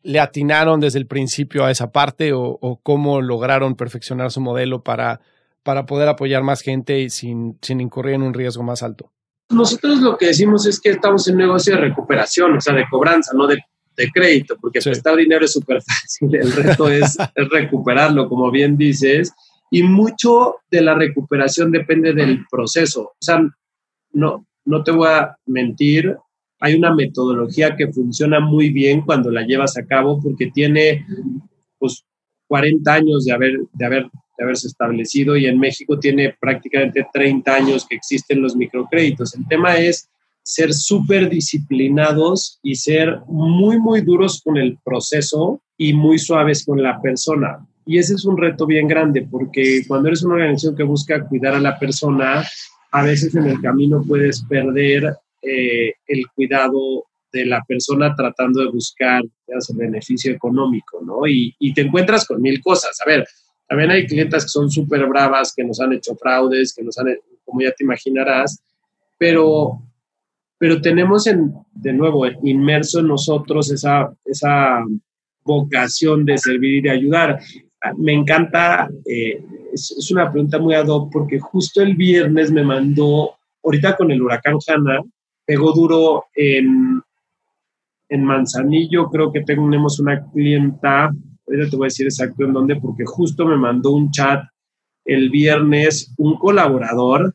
[0.03, 5.21] le atinaron desde el principio a esa parte o, cómo lograron perfeccionar su modelo para,
[5.63, 9.11] para poder apoyar más gente y sin, sin incurrir en un riesgo más alto?
[9.49, 13.31] Nosotros lo que decimos es que estamos en negocio de recuperación, o sea, de cobranza,
[13.35, 13.59] no de,
[13.99, 18.77] de crédito, porque prestar dinero es súper fácil, el reto es, es recuperarlo, como bien
[18.77, 19.33] dices,
[19.69, 23.01] y mucho de la recuperación depende del proceso.
[23.01, 23.41] O sea,
[24.13, 26.15] no, no te voy a mentir,
[26.59, 31.05] hay una metodología que funciona muy bien cuando la llevas a cabo porque tiene
[31.77, 32.03] pues
[32.47, 34.03] 40 años de, haber, de, haber,
[34.37, 39.35] de haberse establecido y en México tiene prácticamente 30 años que existen los microcréditos.
[39.35, 40.09] El tema es
[40.49, 46.81] ser súper disciplinados y ser muy, muy duros con el proceso y muy suaves con
[46.81, 47.67] la persona.
[47.85, 51.53] Y ese es un reto bien grande porque cuando eres una organización que busca cuidar
[51.53, 52.43] a la persona,
[52.91, 58.71] a veces en el camino puedes perder eh, el cuidado de la persona tratando de
[58.71, 61.27] buscar el beneficio económico, ¿no?
[61.27, 62.97] Y, te encuentras con mil cosas.
[63.05, 63.23] A ver,
[63.67, 67.15] también hay clientes que son súper bravas, que nos han hecho fraudes, que nos han,
[67.45, 68.63] como ya te imaginarás,
[69.19, 69.83] pero,
[70.59, 74.83] pero tenemos en, de nuevo inmerso en nosotros esa, esa
[75.43, 77.39] vocación de servir y de ayudar.
[77.97, 79.41] Me encanta, eh,
[79.73, 83.31] es, es, una pregunta muy ad hoc porque justo el viernes me mandó,
[83.63, 85.01] ahorita con el huracán Hanna,
[85.45, 87.01] pegó duro en,
[88.09, 91.05] en Manzanillo, creo que tenemos una clienta,
[91.47, 94.43] ahorita te voy a decir exacto en dónde, porque justo me mandó un chat
[95.05, 97.33] el viernes un colaborador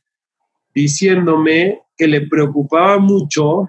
[0.74, 3.68] diciéndome que le preocupaba mucho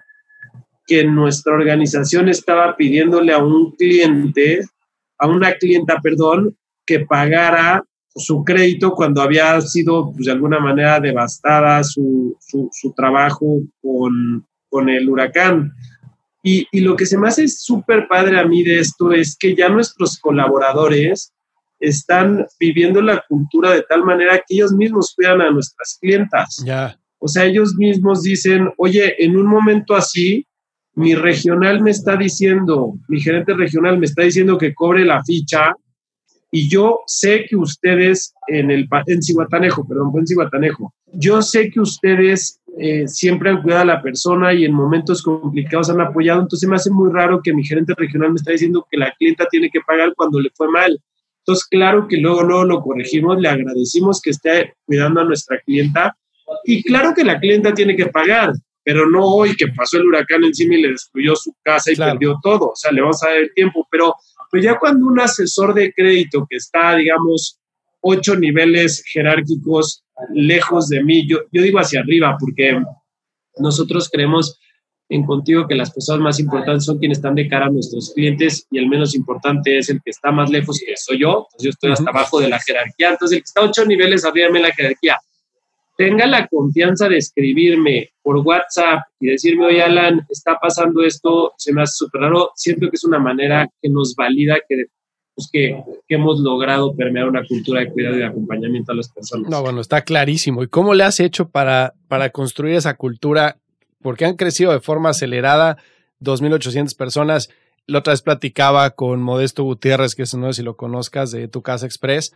[0.87, 4.61] que nuestra organización estaba pidiéndole a un cliente,
[5.17, 7.83] a una clienta, perdón, que pagara
[8.15, 14.89] su crédito cuando había sido pues, de alguna manera devastada su, su, trabajo con, con,
[14.89, 15.73] el huracán.
[16.43, 19.55] Y, y, lo que se me hace súper padre a mí de esto es que
[19.55, 21.33] ya nuestros colaboradores
[21.79, 26.63] están viviendo la cultura de tal manera que ellos mismos cuidan a nuestras clientas.
[26.63, 26.97] Ya.
[27.25, 30.45] O sea, ellos mismos dicen, oye, en un momento así,
[30.93, 35.73] mi regional me está diciendo, mi gerente regional me está diciendo que cobre la ficha
[36.51, 41.79] y yo sé que ustedes en el en Cihuatanejo, perdón, en Cihuatanejo, yo sé que
[41.79, 46.69] ustedes eh, siempre han cuidado a la persona y en momentos complicados han apoyado, entonces
[46.69, 49.71] me hace muy raro que mi gerente regional me está diciendo que la clienta tiene
[49.71, 51.01] que pagar cuando le fue mal.
[51.39, 56.15] Entonces, claro que luego, luego lo corregimos, le agradecimos que esté cuidando a nuestra clienta
[56.65, 58.51] y claro que la clienta tiene que pagar,
[58.83, 62.13] pero no hoy que pasó el huracán encima y le destruyó su casa y claro.
[62.13, 64.13] perdió todo, o sea, le vamos a dar el tiempo, pero
[64.51, 67.59] pues ya cuando un asesor de crédito que está, digamos,
[68.01, 72.79] ocho niveles jerárquicos lejos de mí, yo, yo digo hacia arriba, porque
[73.57, 74.59] nosotros creemos
[75.09, 78.65] en contigo que las personas más importantes son quienes están de cara a nuestros clientes
[78.71, 81.69] y el menos importante es el que está más lejos, que soy yo, entonces yo
[81.69, 84.71] estoy hasta abajo de la jerarquía, entonces el que está ocho niveles arriba de la
[84.71, 85.17] jerarquía,
[85.97, 91.73] tenga la confianza de escribirme por WhatsApp y decirme, oye Alan, está pasando esto, se
[91.73, 94.85] me hace súper raro, siento que es una manera que nos valida que
[95.35, 99.09] pues, que, que, hemos logrado permear una cultura de cuidado y de acompañamiento a las
[99.09, 99.49] personas.
[99.49, 100.63] No, bueno, está clarísimo.
[100.63, 103.57] ¿Y cómo le has hecho para, para construir esa cultura?
[104.01, 105.77] Porque han crecido de forma acelerada,
[106.21, 107.49] 2.800 personas.
[107.85, 111.49] La otra vez platicaba con Modesto Gutiérrez, que es no sé si lo conozcas, de
[111.49, 112.33] Tu Casa Express,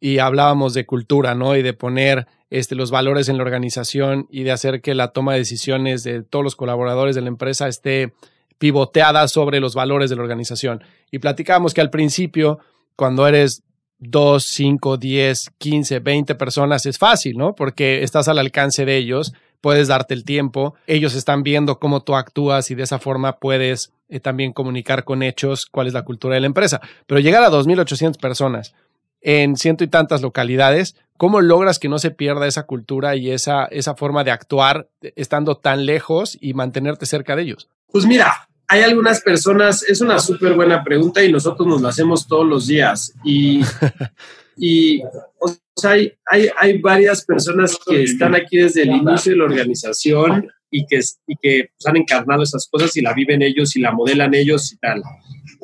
[0.00, 1.54] y hablábamos de cultura, ¿no?
[1.54, 5.34] Y de poner este, los valores en la organización y de hacer que la toma
[5.34, 8.12] de decisiones de todos los colaboradores de la empresa esté
[8.58, 10.82] pivoteada sobre los valores de la organización.
[11.10, 12.58] Y platicábamos que al principio,
[12.96, 13.62] cuando eres
[14.00, 17.54] 2, 5, 10, 15, 20 personas, es fácil, ¿no?
[17.54, 22.16] Porque estás al alcance de ellos, puedes darte el tiempo, ellos están viendo cómo tú
[22.16, 26.34] actúas y de esa forma puedes eh, también comunicar con hechos cuál es la cultura
[26.34, 26.80] de la empresa.
[27.06, 28.74] Pero llegar a 2.800 personas,
[29.20, 33.66] en ciento y tantas localidades, ¿cómo logras que no se pierda esa cultura y esa,
[33.66, 37.68] esa forma de actuar estando tan lejos y mantenerte cerca de ellos?
[37.92, 42.26] Pues mira, hay algunas personas, es una súper buena pregunta y nosotros nos la hacemos
[42.26, 43.12] todos los días.
[43.24, 43.62] Y,
[44.56, 49.38] y o sea, hay, hay, hay, varias personas que están aquí desde el inicio de
[49.38, 53.74] la organización y que, y que pues, han encarnado esas cosas y la viven ellos
[53.74, 55.02] y la modelan ellos y tal.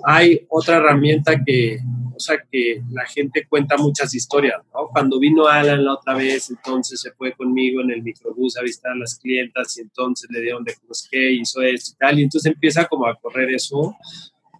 [0.05, 1.79] Hay otra herramienta que,
[2.17, 4.89] o sea, que la gente cuenta muchas historias, ¿no?
[4.89, 8.93] Cuando vino Alan la otra vez, entonces se fue conmigo en el microbús a visitar
[8.93, 10.75] a las clientas y entonces le dieron de
[11.11, 13.95] qué, hizo esto y tal, y entonces empieza como a correr eso.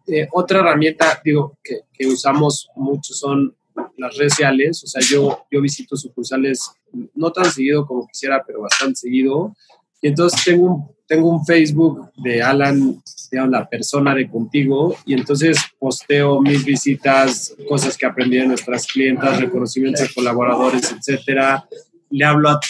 [0.07, 3.57] Eh, otra herramienta, digo, que, que, usamos mucho son
[3.97, 6.71] las redes sociales, o sea, yo, yo visito sucursales
[7.15, 9.55] no tan seguido como quisiera, pero bastante seguido,
[10.01, 13.01] y entonces tengo un, tengo un Facebook de Alan
[13.33, 19.41] la persona de contigo, y entonces posteo mis visitas, cosas que aprendí de nuestras clientas,
[19.41, 21.67] reconocimientos de colaboradores, etcétera.
[22.11, 22.61] Le hablo a,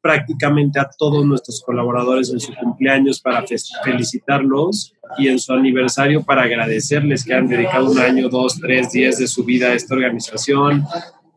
[0.00, 3.44] prácticamente a todos nuestros colaboradores en su cumpleaños para
[3.84, 9.18] felicitarlos y en su aniversario para agradecerles que han dedicado un año, dos, tres, diez
[9.18, 10.84] de su vida a esta organización.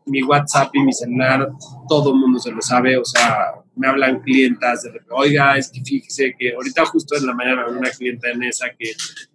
[0.04, 1.48] Mi WhatsApp y mi celular,
[1.88, 5.80] todo el mundo se lo sabe, o sea, me hablan clientas de oiga, es que
[5.82, 8.92] fíjese que ahorita justo en la mañana una clienta en esa que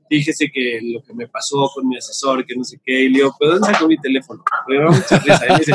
[0.09, 3.23] fíjese que lo que me pasó con mi asesor, que no sé qué, y le
[3.39, 4.43] ¿pero dónde sacó mi teléfono?
[4.67, 5.45] Le digo, mucha risa.
[5.47, 5.73] Y me dice,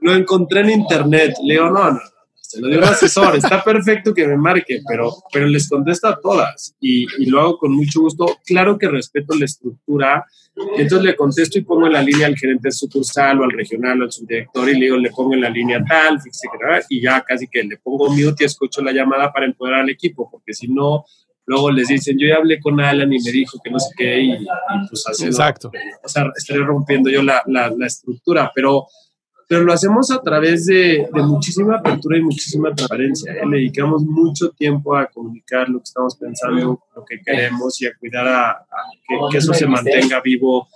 [0.00, 1.34] lo encontré en internet.
[1.44, 2.00] Le digo, no, no,
[2.56, 6.20] se lo dio un asesor, está perfecto que me marque, pero, pero les contesto a
[6.20, 8.38] todas y, y lo hago con mucho gusto.
[8.44, 10.24] Claro que respeto la estructura
[10.56, 14.04] entonces le contesto y pongo en la línea al gerente sucursal o al regional o
[14.04, 16.18] al subdirector y le digo, le pongo en la línea tal,
[16.88, 20.30] y ya casi que le pongo mute y escucho la llamada para empoderar al equipo,
[20.30, 21.04] porque si no,
[21.44, 24.20] luego les dicen, yo ya hablé con Alan y me dijo que no sé qué,
[24.22, 24.46] y,
[24.88, 25.26] pues así.
[25.26, 25.70] Exacto.
[26.02, 28.86] O sea, estaré rompiendo yo la, la, la estructura, pero
[29.48, 33.32] pero lo hacemos a través de, de muchísima apertura y muchísima transparencia.
[33.32, 33.46] ¿eh?
[33.48, 37.96] Le dedicamos mucho tiempo a comunicar lo que estamos pensando, lo que queremos y a
[37.96, 38.66] cuidar a,
[39.30, 40.66] que, eso se mantenga vivo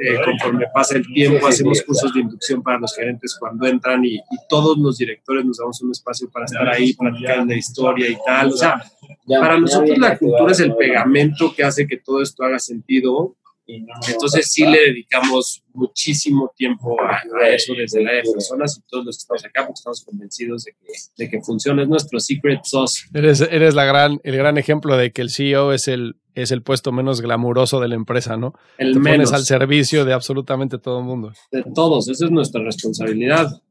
[0.00, 1.46] eh, conforme pasa el tiempo.
[1.46, 5.58] Hacemos cursos de inducción para los gerentes cuando entran y, y, todos los directores nos
[5.58, 8.48] damos un espacio para estar ahí, platicar de historia y tal.
[8.48, 8.82] O sea,
[9.26, 14.52] para nosotros la cultura es el pegamento que hace que todo esto haga sentido entonces
[14.52, 19.20] sí le dedicamos muchísimo tiempo a, eso desde la de personas y todos los que
[19.20, 21.82] estamos acá porque estamos convencidos de que, de que funciona.
[21.82, 23.06] Es nuestro secret sauce.
[23.14, 26.62] Eres, eres la gran, el gran ejemplo de que el CEO es el, es el
[26.62, 28.54] puesto menos glamuroso de la empresa, ¿no?
[28.76, 29.32] El Te menos.
[29.32, 31.32] al servicio de absolutamente todo el mundo.
[31.50, 33.62] De todos, esa es nuestra responsabilidad.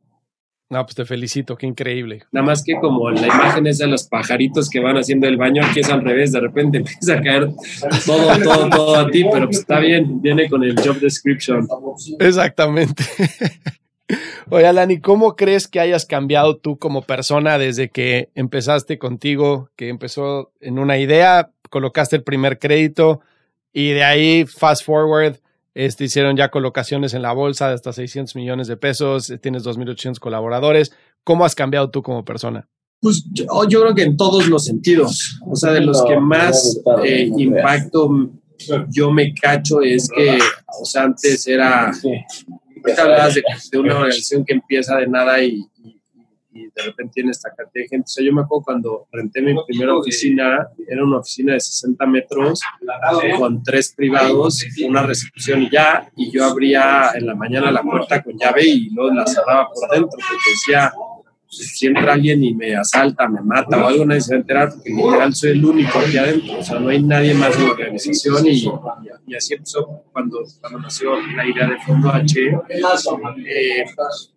[0.73, 2.23] No, pues te felicito, qué increíble.
[2.31, 5.63] Nada más que como la imagen es de los pajaritos que van haciendo el baño,
[5.63, 7.49] aquí es al revés, de repente empieza a caer
[8.07, 11.67] todo, todo, todo a ti, pero pues está bien, viene con el job description.
[12.17, 13.03] Exactamente.
[14.49, 19.89] Oye, Alani, ¿cómo crees que hayas cambiado tú como persona desde que empezaste contigo, que
[19.89, 23.21] empezó en una idea, colocaste el primer crédito
[23.71, 25.35] y de ahí, fast forward,
[25.75, 29.63] este, hicieron ya colocaciones en la bolsa de hasta 600 millones de pesos, eh, tienes
[29.65, 30.91] 2.800 colaboradores.
[31.23, 32.67] ¿Cómo has cambiado tú como persona?
[33.01, 35.39] Pues yo, yo, creo que en todos los sentidos.
[35.45, 38.31] O sea, de los que más eh, impacto
[38.89, 40.39] yo me cacho es que,
[40.79, 45.65] o sea, antes era, ahorita hablabas de, de, una organización que empieza de nada y,
[46.53, 48.05] y de repente tiene esta cantidad de gente.
[48.05, 52.05] O sea, yo me acuerdo cuando renté mi primera oficina, era una oficina de 60
[52.05, 52.61] metros
[53.37, 58.21] con tres privados, una recepción y ya, y yo abría en la mañana la puerta
[58.21, 60.93] con llave y luego la cerraba por dentro, porque decía,
[61.47, 64.69] si entra alguien y me asalta, me mata o algo, nadie se va a enterar,
[64.73, 67.71] porque literal soy el único aquí adentro, o sea, no hay nadie más en la
[67.71, 68.65] organización y,
[69.27, 72.39] y así empezó cuando, cuando nació la idea de Fondo H.
[72.39, 73.85] Eh,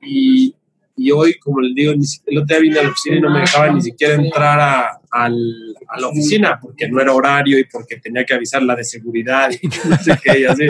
[0.03, 0.55] y
[0.97, 3.41] y hoy, como les digo, el otro día vine a la oficina y no me
[3.41, 8.25] dejaban ni siquiera entrar a, a, la oficina porque no era horario y porque tenía
[8.25, 10.67] que avisar la de seguridad y no sé qué, y así.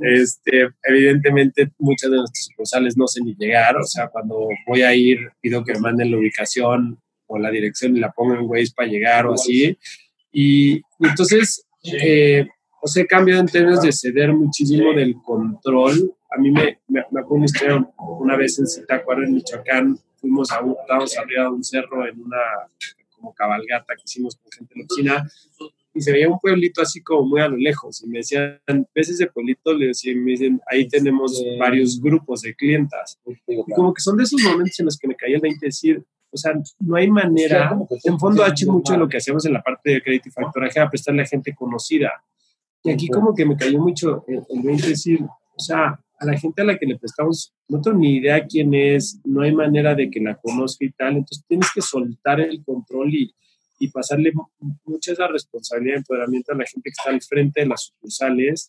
[0.00, 3.76] Este, evidentemente, muchas de nuestras sucursales no sé ni llegar.
[3.76, 7.96] O sea, cuando voy a ir, pido que me manden la ubicación o la dirección
[7.96, 9.76] y la pongo en Waze para llegar o así.
[10.30, 12.46] Y, entonces, eh,
[12.80, 16.14] o sea, he cambiado en términos de ceder muchísimo del control.
[16.30, 20.50] A mí me, me, me acuerdo una historia una vez en Zitácuaro, en Michoacán, fuimos
[20.50, 22.38] a un, arriba de un cerro en una
[23.10, 25.30] como cabalgata que hicimos con gente de la oficina
[25.94, 28.02] y se veía un pueblito así como muy a lo lejos.
[28.02, 28.60] Y me decían,
[28.94, 29.72] ¿ves ese pueblito?
[29.72, 33.18] Le decían, me dicen, ahí tenemos varios grupos de clientas.
[33.46, 36.04] Y como que son de esos momentos en los que me caía el 20 decir,
[36.30, 39.62] o sea, no hay manera, en fondo H mucho de lo que hacemos en la
[39.62, 42.12] parte de crédito y factoraje a prestarle a gente conocida.
[42.86, 46.38] Y aquí como que me cayó mucho el, el 20 decir, o sea, a la
[46.38, 49.94] gente a la que le prestamos, no tengo ni idea quién es, no hay manera
[49.94, 53.34] de que la conozca y tal, entonces tienes que soltar el control y,
[53.78, 54.32] y pasarle
[54.84, 58.68] mucha esa responsabilidad de empoderamiento a la gente que está al frente de las sucursales,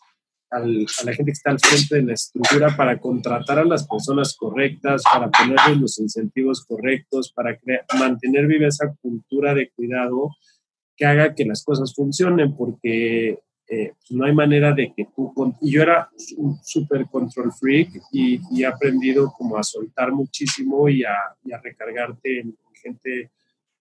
[0.49, 3.87] al, a la gente que está al frente de la estructura para contratar a las
[3.87, 7.57] personas correctas, para ponerles los incentivos correctos, para
[7.97, 10.31] mantener viva esa cultura de cuidado
[10.95, 15.33] que haga que las cosas funcionen, porque eh, pues, no hay manera de que tú...
[15.61, 21.03] Y yo era un súper control freak y, he aprendido como a soltar muchísimo y
[21.03, 21.15] a,
[21.61, 23.31] recargarte en gente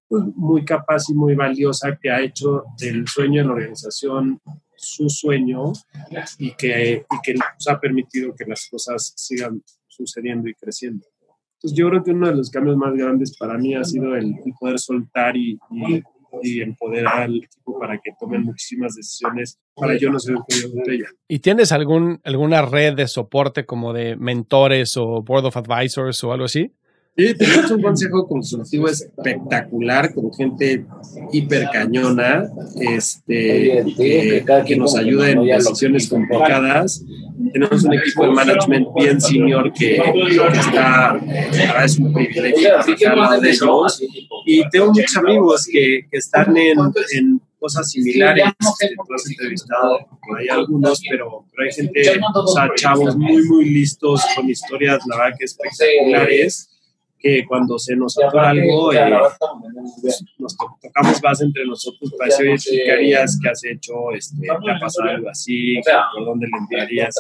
[0.08, 4.40] pues, muy capaz y muy valiosa que ha hecho del sueño de la organización
[4.76, 5.72] su sueño
[6.38, 11.06] y que, y que nos ha permitido que las cosas sigan sucediendo y creciendo.
[11.54, 14.34] Entonces yo creo que uno de los cambios más grandes para mí ha sido el,
[14.60, 15.58] poder soltar y,
[16.42, 20.68] y, empoderar al equipo para que tomen muchísimas decisiones para yo no ser un cuello
[20.68, 21.06] de botella.
[21.28, 26.32] ¿Y tienes algún, alguna red de soporte como de mentores o board of advisors o
[26.32, 26.72] algo así?
[27.16, 30.84] Sí, tenemos un consejo consultivo espectacular con gente
[31.32, 32.46] hiper cañona
[32.78, 37.02] este, que, que, nos ayuda en decisiones complicadas.
[37.54, 41.18] Tenemos un equipo de management bien senior que, que está,
[41.82, 44.02] es un privilegio trabajar de ellos.
[44.44, 46.78] Y tengo muchos amigos que, que están en,
[47.14, 48.44] en cosas similares.
[48.78, 53.70] que tú has entrevistado, hay algunos, pero, pero hay gente, o sea, chavos muy, muy
[53.70, 56.75] listos con historias, la verdad que espectaculares
[57.26, 59.10] que cuando se nos atora algo, eh,
[60.00, 63.38] pues, nos tocamos base entre nosotros para decir, oye, ¿qué harías?
[63.42, 64.12] ¿Qué has hecho?
[64.12, 65.80] Este, ¿Te ha pasado algo así?
[66.14, 67.14] ¿Por dónde le enviarías?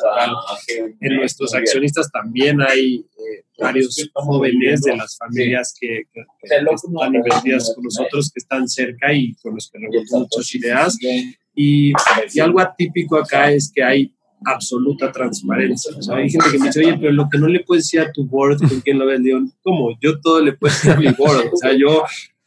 [1.00, 7.14] En nuestros accionistas también hay eh, varios jóvenes de las familias que, que, que, están
[7.14, 10.96] invertidas con nosotros, que están cerca y con los que rebotamos muchas ideas.
[11.54, 11.92] Y,
[12.34, 15.96] y algo atípico acá es que hay absoluta transparencia.
[15.96, 18.00] O sea, hay gente que me dice, oye, pero lo que no le puedes decir
[18.00, 19.20] a tu board, ¿con quién lo ves?
[19.20, 19.52] León?
[19.62, 19.96] ¿cómo?
[20.00, 21.50] Yo todo le puedo decir a mi board.
[21.52, 22.04] O sea, yo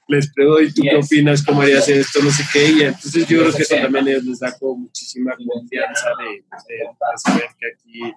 [0.07, 1.43] les pregunto, ¿y tú qué opinas?
[1.43, 2.19] ¿Cómo harías esto?
[2.23, 2.71] No sé qué.
[2.71, 7.17] Y entonces yo creo que eso también les da como muchísima confianza de, de, de
[7.17, 8.15] saber que aquí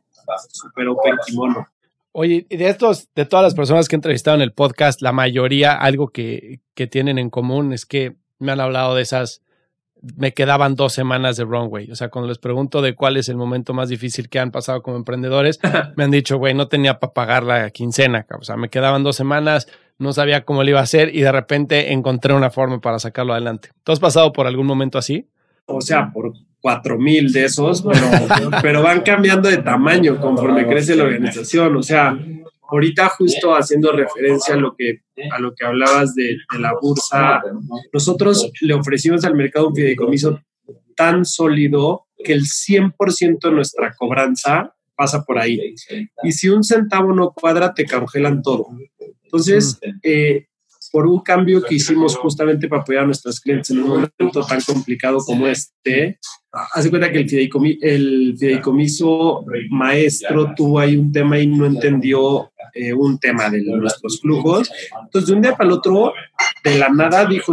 [0.50, 1.68] super open kimono.
[2.12, 5.72] Oye, de estos, de todas las personas que he entrevistado en el podcast, la mayoría,
[5.72, 9.42] algo que, que tienen en común es que me han hablado de esas
[10.16, 11.90] me quedaban dos semanas de runway.
[11.90, 14.82] O sea, cuando les pregunto de cuál es el momento más difícil que han pasado
[14.82, 15.60] como emprendedores,
[15.96, 18.26] me han dicho, güey, no tenía para pagar la quincena.
[18.38, 21.32] O sea, me quedaban dos semanas, no sabía cómo lo iba a hacer y de
[21.32, 23.70] repente encontré una forma para sacarlo adelante.
[23.84, 25.28] ¿Tú has pasado por algún momento así?
[25.66, 30.96] O sea, por cuatro mil de esos, pero, pero van cambiando de tamaño conforme crece
[30.96, 31.76] la organización.
[31.76, 32.18] O sea,
[32.72, 37.42] ahorita justo haciendo referencia a lo que, a lo que hablabas de, de la bursa,
[37.92, 40.40] nosotros le ofrecimos al mercado un fideicomiso
[40.96, 45.74] tan sólido que el 100% de nuestra cobranza pasa por ahí.
[46.22, 48.66] Y si un centavo no cuadra, te congelan todo.
[49.24, 50.46] Entonces, eh,
[50.92, 54.60] por un cambio que hicimos justamente para apoyar a nuestros clientes en un momento tan
[54.60, 56.18] complicado como este,
[56.52, 62.51] hace cuenta que el, fideicomiso, el fideicomiso maestro tuvo ahí un tema y no entendió
[62.74, 64.70] eh, un tema de nuestros flujos.
[65.04, 66.12] Entonces, de un día para el otro,
[66.64, 67.52] de la nada dijo,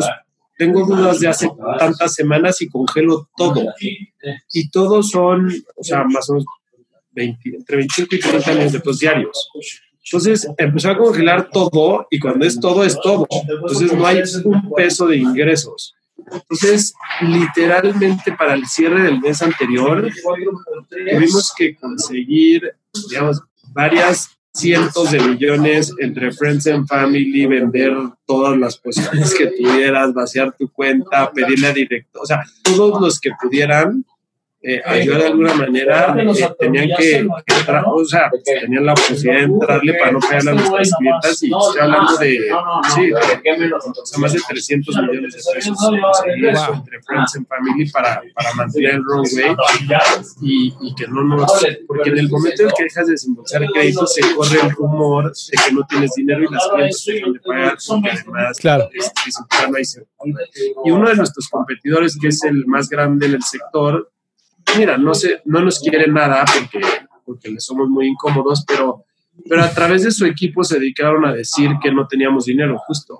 [0.58, 3.74] tengo dudas de hace tantas semanas y congelo todo.
[4.52, 6.46] Y todos son, o sea, más o menos
[7.12, 9.50] 20, entre 25 y 30 años de pues, diarios.
[10.04, 13.28] Entonces empezó a congelar todo y cuando es todo, es todo.
[13.30, 15.96] Entonces no hay un peso de ingresos.
[16.32, 20.10] Entonces, literalmente para el cierre del mes anterior,
[20.90, 22.74] tuvimos que conseguir,
[23.10, 23.42] digamos,
[23.72, 27.94] varias cientos de millones entre Friends and Family, vender
[28.26, 33.20] todas las posiciones que tuvieras, vaciar tu cuenta, pedirle a directo, o sea, todos los
[33.20, 34.06] que pudieran
[34.62, 39.44] eh, ayudar de alguna manera, eh, tenían que, entrar, o sea, tenían la posibilidad de
[39.46, 42.52] entrarle para no pagar a nuestras clientas y estoy hablando de,
[42.94, 45.78] sí, más de 300 millones de pesos
[46.74, 49.56] entre Friends and Family para, para mantener el runway
[50.42, 53.70] y, y que no nos, porque en el momento en que dejas de desembolsar el
[53.72, 57.40] crédito se corre el rumor de que no tienes dinero y las clientes dejan de
[57.40, 58.90] pagar porque además claro.
[58.94, 60.02] es, es,
[60.84, 64.12] y uno de nuestros competidores que es el más grande en el sector
[64.78, 66.86] mira, no, sé, no nos quiere nada porque,
[67.26, 69.06] porque le somos muy incómodos, pero,
[69.48, 73.18] pero a través de su equipo se dedicaron a decir que no teníamos dinero, justo.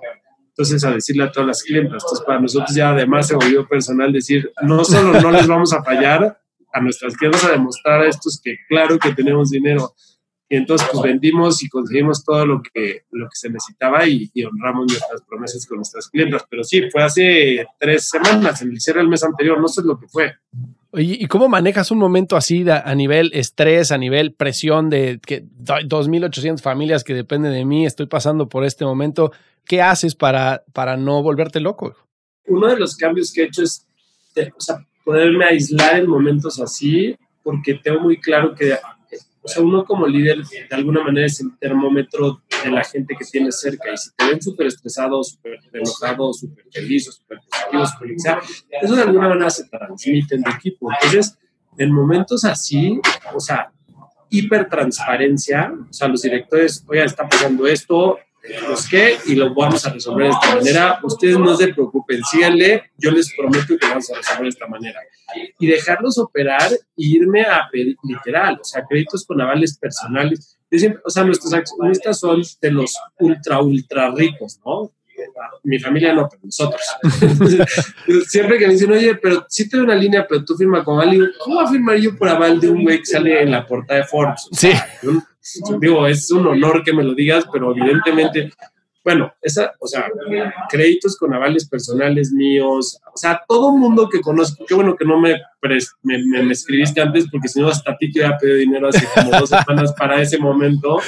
[0.48, 2.02] Entonces, a decirle a todas las clientas.
[2.02, 5.82] Entonces, para nosotros ya además se volvió personal decir, no solo no les vamos a
[5.82, 6.38] fallar
[6.72, 9.94] a nuestras clientes a demostrar a estos que claro que tenemos dinero.
[10.48, 14.44] Y entonces, pues vendimos y conseguimos todo lo que, lo que se necesitaba y, y
[14.44, 16.44] honramos nuestras promesas con nuestras clientas.
[16.50, 19.98] Pero sí, fue hace tres semanas, en el cierre del mes anterior, no sé lo
[19.98, 20.34] que fue.
[20.92, 26.60] ¿Y cómo manejas un momento así a nivel estrés, a nivel presión de que 2.800
[26.60, 29.32] familias que dependen de mí, estoy pasando por este momento?
[29.64, 31.94] ¿Qué haces para, para no volverte loco?
[32.46, 33.86] Uno de los cambios que he hecho es
[35.04, 38.74] poderme aislar en momentos así, porque tengo muy claro que
[39.42, 43.24] o sea, uno como líder de alguna manera es el termómetro de la gente que
[43.24, 48.38] tienes cerca y si te ven súper estresado, súper enojado, súper feliz súper positivo, super
[48.82, 50.88] eso de alguna manera se transmite en tu equipo.
[50.92, 51.38] Entonces,
[51.78, 53.00] en momentos así,
[53.34, 53.72] o sea,
[54.30, 58.18] hipertransparencia, o sea, los directores, oiga, está pasando esto,
[58.68, 61.00] los qué y lo vamos a resolver de esta manera.
[61.02, 65.00] Ustedes no se preocupen, síganle, yo les prometo que vamos a resolver de esta manera.
[65.58, 70.58] Y dejarlos operar e irme a pedir, literal, o sea, créditos con avales personales.
[71.04, 74.92] o sea, nuestros accionistas son de los ultra, ultra ricos, ¿no?
[75.64, 76.80] Mi familia no, pero nosotros.
[78.26, 80.98] siempre que me dicen, oye, pero sí te doy una línea, pero tú firma con
[80.98, 83.66] aval, ¿cómo va a firmar yo por aval de un güey que sale en la
[83.66, 84.48] portada de Forbes?
[84.50, 84.72] sí
[85.80, 88.52] digo, es un honor que me lo digas, pero evidentemente,
[89.02, 90.08] bueno, esa, o sea,
[90.68, 95.18] créditos con avales personales míos, o sea, todo mundo que conozco, qué bueno que no
[95.18, 95.40] me,
[96.02, 99.06] me, me, escribiste antes, porque si no, hasta a ti te había pedido dinero hace
[99.14, 100.98] como dos semanas para ese momento,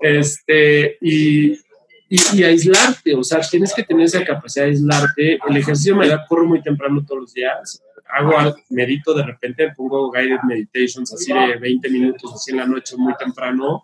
[0.00, 5.38] este, y, y, y, aislarte, o sea, tienes que tener esa capacidad de aislarte.
[5.48, 7.80] El ejercicio me da, corro muy temprano todos los días,
[8.14, 12.96] hago, medito de repente, pongo guided meditations así de 20 minutos, así en la noche,
[12.96, 13.82] muy temprano,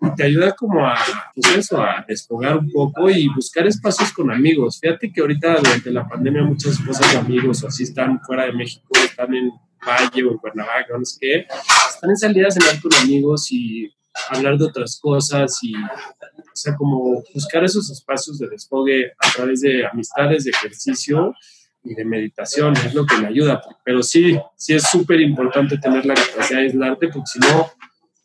[0.00, 0.96] y te ayuda como a,
[1.34, 4.78] pues eso, a desfogar un poco y buscar espacios con amigos.
[4.80, 8.86] Fíjate que ahorita durante la pandemia muchas cosas de amigos así están fuera de México,
[8.94, 9.50] están en
[9.86, 11.46] Valle o en Cuernavaca, no sé qué,
[11.88, 13.90] están en salidas a cenar con amigos y
[14.30, 19.60] hablar de otras cosas y, o sea, como buscar esos espacios de desfogue a través
[19.60, 21.34] de amistades, de ejercicio
[21.84, 23.62] y de meditación, es lo que me ayuda.
[23.84, 27.70] Pero sí, sí es súper importante tener la capacidad de aislarte, porque si no,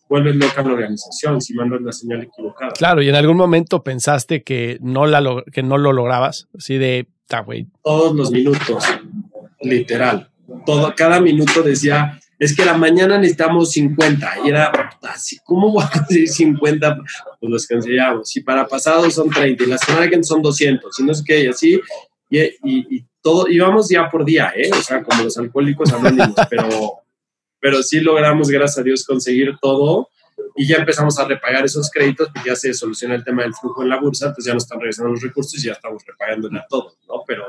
[0.07, 2.71] vuelves loca la organización, si mandas la señal equivocada.
[2.71, 7.07] Claro, y en algún momento pensaste que no, la que no lo lograbas, así de,
[7.29, 7.67] ah, güey.
[7.83, 8.83] Todos los minutos,
[9.61, 10.31] literal.
[10.65, 14.71] Todo, cada minuto decía, es que la mañana necesitamos 50 y era
[15.03, 16.97] así, ¿cómo voy a conseguir 50?
[17.39, 18.29] Pues los cancelamos.
[18.29, 21.43] Si para pasado son 30 y la semana que son 200, y no sé qué,
[21.43, 21.79] y así,
[22.29, 24.69] y, y, todo, íbamos día por día, ¿eh?
[24.71, 26.69] O sea, como los alcohólicos anónimos, pero,
[27.59, 30.09] pero sí logramos, gracias a Dios, conseguir todo
[30.55, 33.83] y ya empezamos a repagar esos créditos porque ya se soluciona el tema del flujo
[33.83, 36.65] en la bolsa, entonces ya nos están regresando los recursos y ya estamos repagando a
[36.67, 37.23] todo, ¿no?
[37.27, 37.45] Pero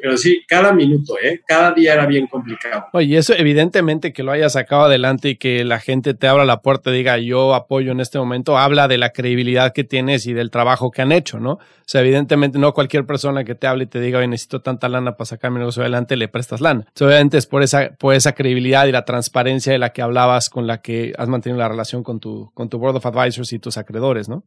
[0.00, 1.40] pero sí, cada minuto, ¿eh?
[1.46, 2.86] Cada día era bien complicado.
[2.92, 6.62] Oye, eso evidentemente que lo hayas sacado adelante y que la gente te abra la
[6.62, 10.32] puerta y diga yo apoyo en este momento, habla de la credibilidad que tienes y
[10.32, 11.52] del trabajo que han hecho, ¿no?
[11.52, 14.88] O sea, evidentemente no cualquier persona que te hable y te diga, oye, necesito tanta
[14.88, 16.86] lana para sacar mi negocio adelante, le prestas lana.
[17.00, 20.66] obviamente es por esa, por esa credibilidad y la transparencia de la que hablabas con
[20.66, 23.76] la que has mantenido la relación con tu, con tu Board of Advisors y tus
[23.76, 24.44] acreedores, ¿no?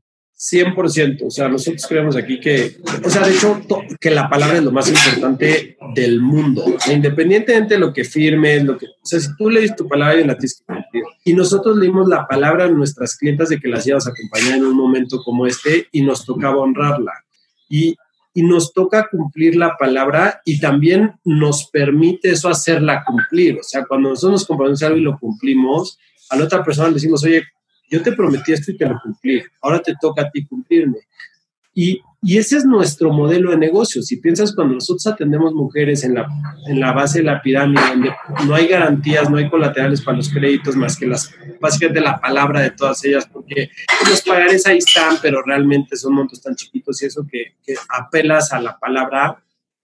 [0.51, 3.61] 100%, o sea, nosotros creemos aquí que, o sea, de hecho,
[3.97, 8.77] que la palabra es lo más importante del mundo, independientemente de lo que firmes, lo
[8.77, 11.03] que, o sea, si tú lees tu palabra y la tienes que cumplir.
[11.23, 14.65] Y nosotros leímos la palabra a nuestras clientas de que las íbamos a acompañar en
[14.65, 17.13] un momento como este y nos tocaba honrarla.
[17.69, 17.95] Y,
[18.33, 23.59] y nos toca cumplir la palabra y también nos permite eso hacerla cumplir.
[23.59, 25.97] O sea, cuando nosotros nos comprometemos algo y lo cumplimos,
[26.29, 27.43] a la otra persona le decimos, oye,
[27.93, 30.97] yo te prometí esto y te lo cumplí, ahora te toca a ti cumplirme.
[31.75, 34.01] Y, y, ese es nuestro modelo de negocio.
[34.01, 36.27] Si piensas cuando nosotros atendemos mujeres en la,
[36.67, 38.11] en la base de la pirámide, donde
[38.47, 42.61] no hay garantías, no hay colaterales para los créditos, más que las, básicamente la palabra
[42.61, 43.69] de todas ellas, porque
[44.09, 48.53] los pagares ahí están, pero realmente son montos tan chiquitos y eso que, que apelas
[48.53, 49.43] a la palabra,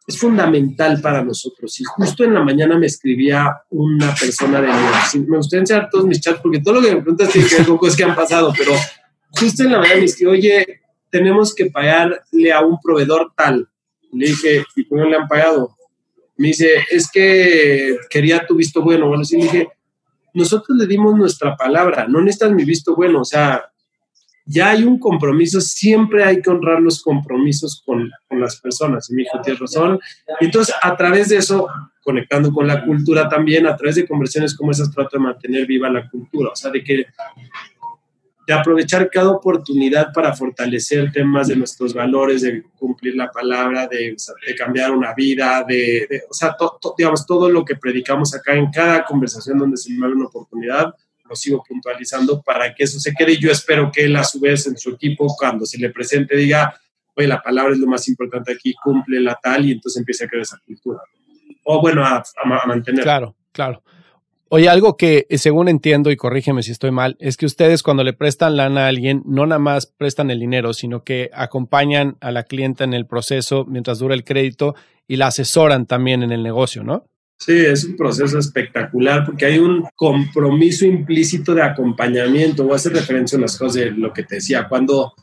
[0.10, 1.80] es fundamental para nosotros.
[1.80, 6.06] Y justo en la mañana me escribía una persona de mi Me gustaría enseñar todos
[6.08, 8.72] mis chats porque todo lo que me preguntas tiene que ver que han pasado, pero
[9.30, 10.82] justo en la mañana me escribió, oye,
[11.12, 13.70] tenemos que pagarle a un proveedor tal.
[14.12, 15.78] Le dije, ¿y cómo le han pagado?
[16.38, 19.10] Me dice, es que quería tu visto bueno.
[19.10, 19.68] Bueno, sí, le dije,
[20.34, 23.72] nosotros le dimos nuestra palabra, no necesitas mi visto bueno, o sea,
[24.50, 29.08] ya hay un compromiso, siempre hay que honrar los compromisos con, con las personas.
[29.10, 30.00] Y mi hijo tiene razón.
[30.42, 31.68] Y entonces, a través de eso,
[32.02, 35.88] conectando con la cultura también, a través de conversaciones como esas, trato de mantener viva
[35.88, 37.06] la cultura, o sea, de que
[38.48, 44.16] de aprovechar cada oportunidad para fortalecer temas de nuestros valores, de cumplir la palabra, de,
[44.48, 46.58] de cambiar una vida, de, o sea,
[46.98, 50.96] digamos, todo lo que predicamos acá en cada conversación donde se me da una oportunidad,
[51.30, 54.40] lo sigo puntualizando para que eso se quede y yo espero que él a su
[54.40, 56.76] vez en su equipo cuando se le presente diga,
[57.16, 60.28] oye, la palabra es lo más importante aquí, cumple la tal y entonces empiece a
[60.28, 61.00] crear esa cultura.
[61.66, 63.04] O bueno, a, a, mantener.
[63.04, 63.84] Claro, claro.
[64.52, 68.14] Oye, algo que según entiendo, y corrígeme si estoy mal, es que ustedes cuando le
[68.14, 72.44] prestan lana a alguien, no nada más prestan el dinero, sino que acompañan a la
[72.44, 74.74] clienta en el proceso mientras dura el crédito
[75.08, 77.06] y la asesoran también en el negocio, ¿no?
[77.40, 82.66] Sí, es un proceso espectacular porque hay un compromiso implícito de acompañamiento.
[82.66, 84.68] Voy a hacer referencia a las cosas de lo que te decía.
[84.68, 85.14] Cuando,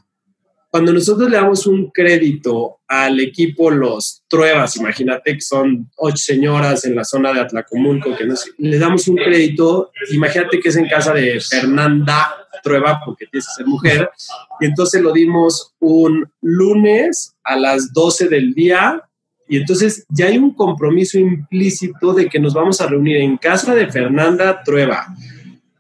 [0.71, 6.87] cuando nosotros le damos un crédito al equipo Los Truebas, imagínate que son ocho señoras
[6.87, 10.89] en la zona de Atlacomulco, que nos, le damos un crédito, imagínate que es en
[10.89, 14.11] casa de Fernanda Trueba, porque tiene que ser mujer,
[14.59, 19.06] y entonces lo dimos un lunes a las 12 del día
[19.49, 23.75] y entonces ya hay un compromiso implícito de que nos vamos a reunir en casa
[23.75, 25.07] de Fernanda Trueba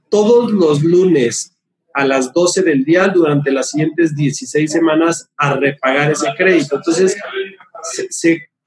[0.08, 1.52] todos los lunes
[1.92, 6.76] a las 12 del día durante las siguientes 16 semanas a repagar ese crédito.
[6.76, 7.16] Entonces,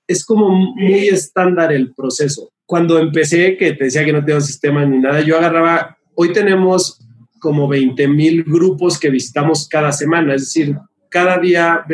[0.08, 2.50] es como muy estándar el proceso.
[2.66, 7.00] Cuando empecé, que te decía que no tengo sistema ni nada, yo agarraba, hoy tenemos
[7.40, 10.76] como 20 mil grupos que visitamos cada semana, es decir,
[11.10, 11.86] cada día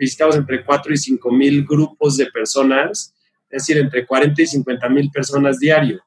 [0.00, 3.14] visitamos entre 4 y 5 mil grupos de personas,
[3.50, 6.00] es decir, entre 40 y 50 mil personas diario.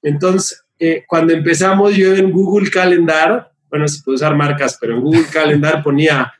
[0.00, 5.00] Entonces, eh, cuando empezamos yo en Google Calendar, bueno, se puede usar marcas, pero en
[5.00, 6.32] Google Calendar ponía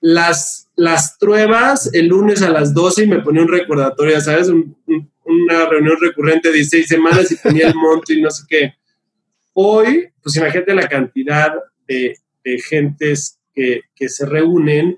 [0.00, 4.48] las, las pruebas el lunes a las 12 y me ponía un recordatorio, ¿sabes?
[4.48, 8.74] una reunión recurrente de 16 semanas y ponía el monto y no sé qué.
[9.52, 11.52] Hoy, pues imagínate la cantidad
[11.86, 14.96] de, de gentes que, que se reúnen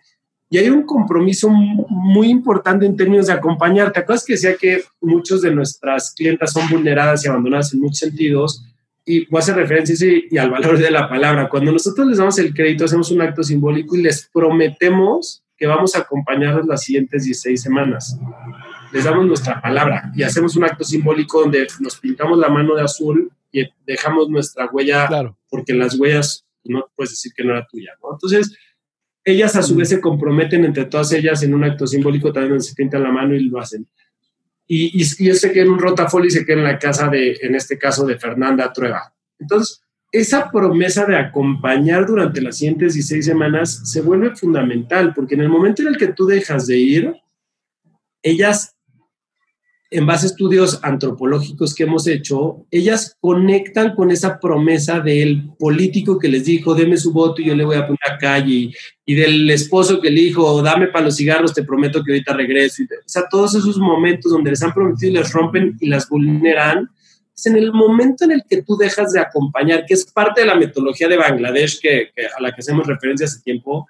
[0.51, 3.93] y hay un compromiso muy importante en términos de acompañar.
[3.93, 7.99] ¿Te acuerdas que decía que muchos de nuestras clientas son vulneradas y abandonadas en muchos
[7.99, 8.65] sentidos?
[9.05, 9.95] Y voy a hacer referencia
[10.31, 11.49] y al valor de la palabra.
[11.51, 15.95] Cuando nosotros les damos el crédito, hacemos un acto simbólico y les prometemos que vamos
[15.95, 18.19] a acompañarlos las siguientes 16 semanas.
[18.93, 22.83] Les damos nuestra palabra y hacemos un acto simbólico donde nos pintamos la mano de
[22.83, 25.37] azul y dejamos nuestra huella, claro.
[25.51, 27.91] porque las huellas no puedes decir que no era tuya.
[28.03, 28.13] ¿no?
[28.13, 28.57] Entonces,
[29.31, 32.75] ellas a su vez se comprometen entre todas ellas en un acto simbólico, también se
[32.75, 33.87] pintan la mano y lo hacen.
[34.67, 37.39] Y, y, y se queda en un rotafolio y se queda en la casa de,
[37.41, 39.15] en este caso, de Fernanda Trueba.
[39.39, 45.43] Entonces, esa promesa de acompañar durante las siguientes 16 semanas se vuelve fundamental, porque en
[45.43, 47.15] el momento en el que tú dejas de ir,
[48.23, 48.78] ellas
[49.91, 56.19] en base a estudios antropológicos que hemos hecho, ellas conectan con esa promesa del político
[56.19, 58.71] que les dijo, deme su voto y yo le voy a poner a calle,
[59.07, 62.83] y, del esposo que le dijo, dame para los cigarros, te prometo que ahorita regreso.
[62.83, 66.91] o sea, todos esos momentos donde les han prometido y les rompen y las vulneran,
[67.35, 70.47] es en el momento en el que tú dejas de acompañar, que es parte de
[70.47, 73.87] la metodología de Bangladesh que, a la que hacemos referencia hace tiempo,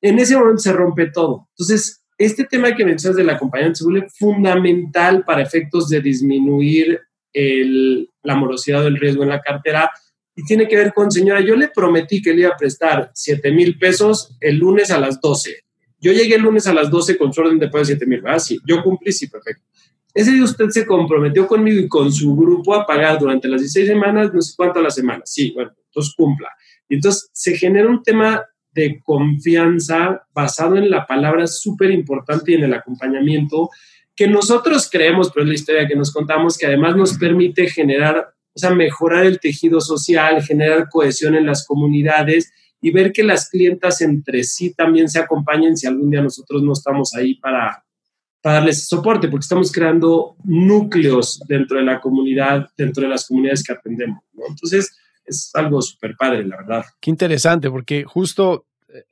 [0.00, 1.48] en ese momento se rompe todo.
[1.50, 7.00] Entonces, este tema que mencionas del acompañamiento se vuelve fundamental para efectos de disminuir
[7.32, 9.90] la morosidad del riesgo en la cartera
[10.36, 13.52] y tiene que ver con, señora, yo le prometí que le iba a prestar 7
[13.52, 15.64] mil pesos el lunes a las 12.
[15.98, 18.22] Yo llegué el lunes a las 12 con su orden de pago de 7 mil.
[18.26, 19.64] Ah, sí, yo cumplí, sí, perfecto.
[20.12, 23.86] Ese día usted se comprometió conmigo y con su grupo a pagar durante las 16
[23.86, 25.22] semanas, no sé cuánto a la semana.
[25.24, 26.50] Sí, bueno, entonces cumpla.
[26.86, 32.54] Y entonces se genera un tema de confianza basado en la palabra súper importante y
[32.54, 33.70] en el acompañamiento
[34.14, 38.34] que nosotros creemos, pero es la historia que nos contamos, que además nos permite generar,
[38.54, 42.52] o sea, mejorar el tejido social, generar cohesión en las comunidades
[42.82, 46.72] y ver que las clientas entre sí también se acompañen si algún día nosotros no
[46.72, 47.84] estamos ahí para,
[48.42, 53.72] darles soporte, porque estamos creando núcleos dentro de la comunidad, dentro de las comunidades que
[53.72, 54.22] atendemos.
[54.48, 54.96] Entonces,
[55.30, 56.84] es algo súper padre, la verdad.
[57.00, 59.04] Qué interesante, porque justo eh,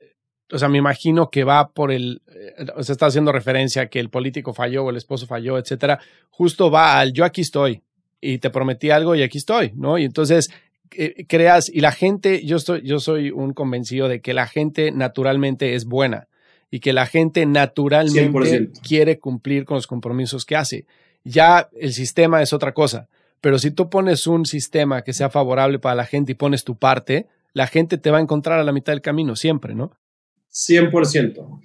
[0.51, 3.85] o sea, me imagino que va por el, eh, o sea, está haciendo referencia a
[3.87, 5.99] que el político falló o el esposo falló, etcétera,
[6.29, 7.81] justo va al yo aquí estoy
[8.19, 9.97] y te prometí algo y aquí estoy, ¿no?
[9.97, 10.49] Y entonces
[10.91, 14.91] eh, creas, y la gente, yo, estoy, yo soy un convencido de que la gente
[14.91, 16.27] naturalmente es buena
[16.71, 20.85] y que la gente naturalmente quiere cumplir con los compromisos que hace.
[21.23, 23.07] Ya el sistema es otra cosa,
[23.41, 26.77] pero si tú pones un sistema que sea favorable para la gente y pones tu
[26.77, 29.91] parte, la gente te va a encontrar a la mitad del camino, siempre, ¿no?
[30.51, 31.61] 100%.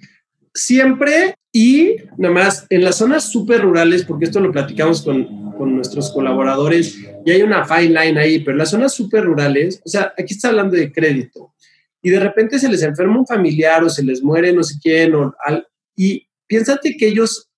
[0.53, 5.75] Siempre y nada más en las zonas súper rurales, porque esto lo platicamos con, con,
[5.75, 9.89] nuestros colaboradores y hay una fine line ahí, pero en las zonas súper rurales, o
[9.89, 11.53] sea, aquí está hablando de crédito
[12.01, 15.13] y de repente se les enferma un familiar o se les muere no sé quién,
[15.95, 17.49] y piénsate que ellos,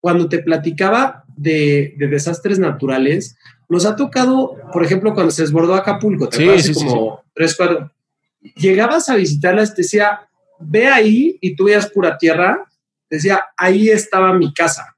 [0.00, 3.36] cuando te platicaba de, de, desastres naturales,
[3.68, 7.90] nos ha tocado, por ejemplo, cuando se desbordó Acapulco, ¿te sí, como tres, cuatro.
[8.56, 10.28] Llegabas a visitarlas, te decía,
[10.58, 12.66] ve ahí y tú veías pura tierra,
[13.08, 14.96] decía, ahí estaba mi casa.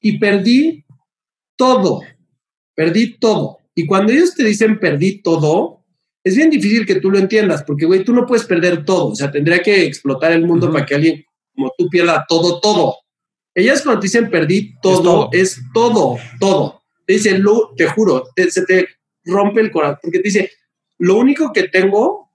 [0.00, 0.84] Y perdí
[1.56, 2.02] todo,
[2.74, 3.58] perdí todo.
[3.74, 5.84] Y cuando ellos te dicen perdí todo,
[6.22, 9.08] es bien difícil que tú lo entiendas, porque, güey, tú no puedes perder todo.
[9.08, 12.96] O sea, tendría que explotar el mundo para que alguien como tú pierda todo, todo.
[13.60, 16.82] Ellas cuando te dicen perdí todo, es todo, todo.
[17.06, 17.44] Te dicen,
[17.76, 18.88] te juro, se te
[19.24, 20.50] rompe el corazón, porque te dice,
[20.98, 22.30] lo único que tengo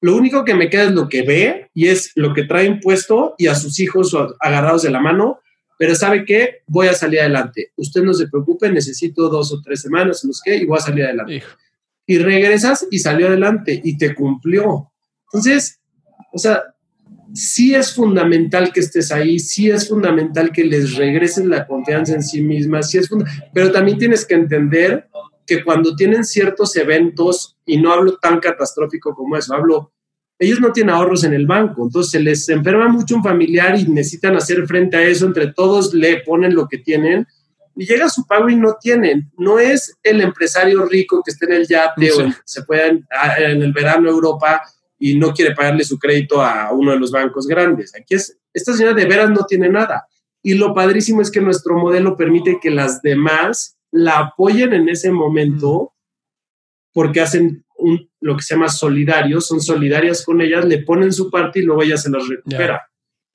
[0.00, 3.34] lo único que me queda es lo que ve y es lo que trae impuesto
[3.36, 5.40] y a sus hijos agarrados de la mano,
[5.76, 7.72] pero sabe que voy a salir adelante.
[7.76, 10.82] Usted no se preocupe, necesito dos o tres semanas, no sé qué, y voy a
[10.82, 11.42] salir adelante.
[12.06, 14.92] Y regresas y salió adelante y te cumplió.
[15.26, 15.80] Entonces,
[16.32, 16.62] o sea,
[17.34, 22.22] sí es fundamental que estés ahí, sí es fundamental que les regreses la confianza en
[22.22, 23.08] sí mismas, sí es
[23.52, 25.08] pero también tienes que entender
[25.46, 29.92] que cuando tienen ciertos eventos, y no hablo tan catastrófico como eso, hablo,
[30.38, 33.84] ellos no tienen ahorros en el banco, entonces se les enferma mucho un familiar y
[33.84, 37.26] necesitan hacer frente a eso, entre todos le ponen lo que tienen
[37.78, 39.30] y llega su pago y no tienen.
[39.38, 43.72] No es el empresario rico que esté en el yate o se pueda en el
[43.72, 44.62] verano Europa
[44.98, 47.94] y no quiere pagarle su crédito a uno de los bancos grandes.
[47.94, 50.06] Aquí es, esta señora de veras no tiene nada.
[50.42, 55.10] Y lo padrísimo es que nuestro modelo permite que las demás la apoyen en ese
[55.10, 55.92] momento
[56.92, 61.30] porque hacen un, lo que se llama solidarios, son solidarias con ellas, le ponen su
[61.30, 62.82] parte y luego ella se las recupera.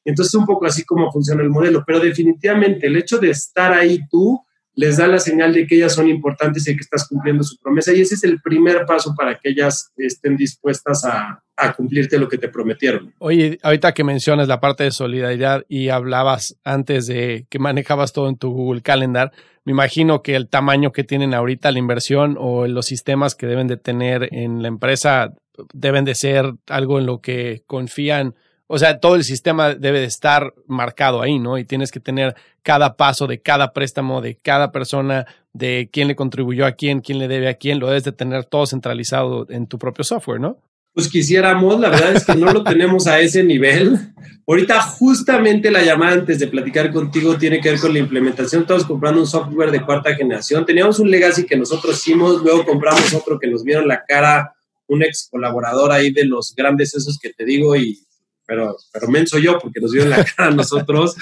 [0.05, 3.99] Entonces, un poco así como funciona el modelo, pero definitivamente el hecho de estar ahí
[4.09, 4.41] tú
[4.75, 7.93] les da la señal de que ellas son importantes y que estás cumpliendo su promesa
[7.93, 12.27] y ese es el primer paso para que ellas estén dispuestas a, a cumplirte lo
[12.27, 13.13] que te prometieron.
[13.19, 18.27] Oye, ahorita que mencionas la parte de solidaridad y hablabas antes de que manejabas todo
[18.27, 19.31] en tu Google Calendar,
[19.65, 23.67] me imagino que el tamaño que tienen ahorita la inversión o los sistemas que deben
[23.67, 25.33] de tener en la empresa
[25.73, 28.35] deben de ser algo en lo que confían.
[28.67, 31.57] O sea, todo el sistema debe de estar marcado ahí, ¿no?
[31.57, 36.15] Y tienes que tener cada paso de cada préstamo, de cada persona, de quién le
[36.15, 39.67] contribuyó a quién, quién le debe a quién, lo debes de tener todo centralizado en
[39.67, 40.57] tu propio software, ¿no?
[40.93, 43.97] Pues quisiéramos, la verdad es que no lo tenemos a ese nivel.
[44.45, 48.61] Ahorita justamente la llamada antes de platicar contigo tiene que ver con la implementación.
[48.61, 50.65] Estamos comprando un software de cuarta generación.
[50.65, 54.53] Teníamos un legacy que nosotros hicimos, luego compramos otro que nos vieron la cara,
[54.87, 57.99] un ex colaborador ahí de los grandes esos que te digo, y,
[58.45, 61.15] pero, pero menso yo porque nos vieron la cara a nosotros.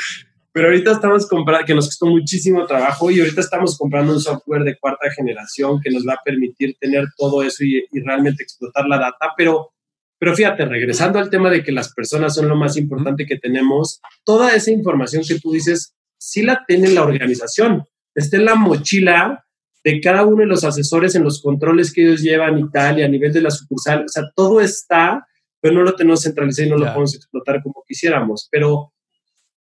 [0.54, 4.64] Pero ahorita estamos comprando, que nos costó muchísimo trabajo y ahorita estamos comprando un software
[4.64, 8.98] de cuarta generación que nos va a permitir tener todo eso y, realmente explotar la
[8.98, 9.32] data.
[9.38, 9.72] Pero,
[10.20, 14.02] pero fíjate, regresando al tema de que las personas son lo más importante que tenemos,
[14.26, 17.86] toda esa información que tú dices, sí la tiene la organización.
[18.14, 19.46] Está en la mochila
[19.86, 23.04] de cada uno de los asesores en los controles que ellos llevan y tal, y
[23.04, 24.04] a nivel de la sucursal.
[24.04, 25.26] O sea, todo está,
[25.62, 28.50] pero no lo tenemos centralizado y no lo podemos explotar como quisiéramos.
[28.52, 28.92] Pero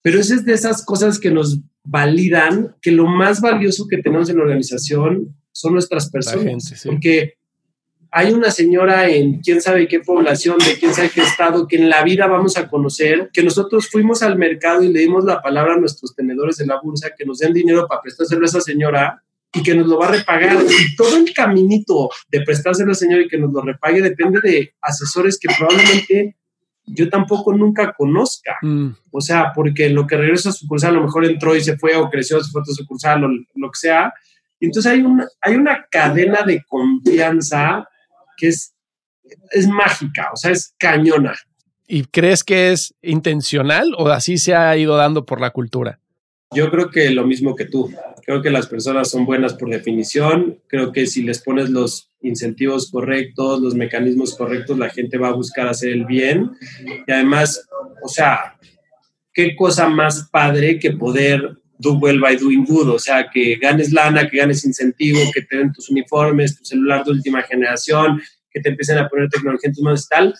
[0.02, 4.28] pero esa es de esas cosas que nos validan que lo más valioso que tenemos
[4.30, 6.84] en la organización son nuestras personas.
[6.84, 7.34] Porque
[8.12, 11.88] hay una señora en quién sabe qué población, de quién sabe qué estado, que en
[11.88, 15.74] la vida vamos a conocer, que nosotros fuimos al mercado y le dimos la palabra
[15.74, 19.22] a nuestros tenedores de la bolsa que nos den dinero para prestárselo a esa señora
[19.52, 20.56] y que nos lo va a repagar.
[20.64, 24.40] Y todo el caminito de prestárselo a esa señora y que nos lo repague depende
[24.42, 26.36] de asesores que probablemente
[26.86, 28.56] yo tampoco nunca conozca.
[28.62, 28.90] Mm.
[29.10, 31.76] O sea, porque lo que regresa a su sucursal a lo mejor entró y se
[31.76, 34.12] fue o creció, se fue a su sucursal o lo que sea.
[34.58, 37.86] Y entonces hay una, hay una cadena de confianza
[38.36, 38.74] que es,
[39.50, 41.34] es mágica, o sea, es cañona.
[41.86, 45.98] ¿Y crees que es intencional o así se ha ido dando por la cultura?
[46.52, 47.92] Yo creo que lo mismo que tú.
[48.30, 50.60] Creo que las personas son buenas por definición.
[50.68, 55.32] Creo que si les pones los incentivos correctos, los mecanismos correctos, la gente va a
[55.32, 56.52] buscar hacer el bien.
[57.08, 57.66] Y además,
[58.04, 58.56] o sea,
[59.34, 63.90] qué cosa más padre que poder do well by doing good, o sea, que ganes
[63.90, 68.60] lana, que ganes incentivo, que te den tus uniformes, tu celular de última generación, que
[68.60, 70.34] te empiecen a poner tecnología en tus manos y tal,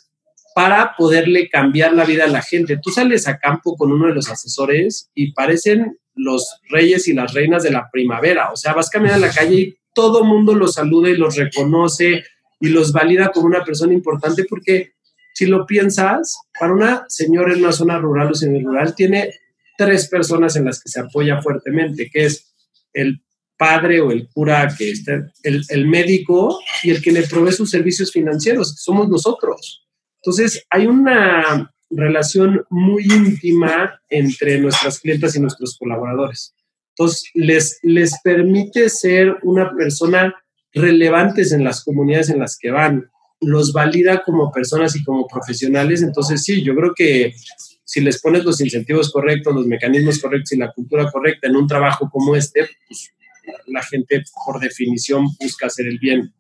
[0.55, 2.79] para poderle cambiar la vida a la gente.
[2.81, 7.33] Tú sales a campo con uno de los asesores y parecen los reyes y las
[7.33, 10.75] reinas de la primavera, o sea, vas caminando en la calle y todo mundo los
[10.75, 12.25] saluda y los reconoce
[12.61, 14.93] y los valida como una persona importante porque
[15.35, 19.31] si lo piensas, para una señora en una zona rural o semi-rural tiene
[19.79, 22.53] tres personas en las que se apoya fuertemente, que es
[22.93, 23.23] el
[23.57, 27.71] padre o el cura que está, el, el médico y el que le provee sus
[27.71, 29.87] servicios financieros, que somos nosotros.
[30.23, 36.55] Entonces, hay una relación muy íntima entre nuestras clientes y nuestros colaboradores.
[36.91, 40.35] Entonces, les, les permite ser una persona
[40.73, 43.11] relevantes en las comunidades en las que van,
[43.41, 46.03] los valida como personas y como profesionales.
[46.03, 47.35] Entonces, sí, yo creo que
[47.85, 51.67] si les pones los incentivos correctos, los mecanismos correctos y la cultura correcta en un
[51.67, 53.11] trabajo como este, pues
[53.67, 56.33] la gente por definición busca hacer el bien.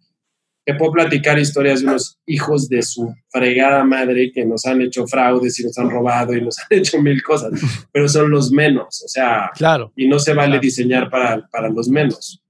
[0.70, 5.04] Te puedo platicar historias de unos hijos de su fregada madre que nos han hecho
[5.04, 7.50] fraudes y nos han robado y nos han hecho mil cosas,
[7.90, 11.88] pero son los menos, o sea, claro, y no se vale diseñar para, para los
[11.88, 12.40] menos.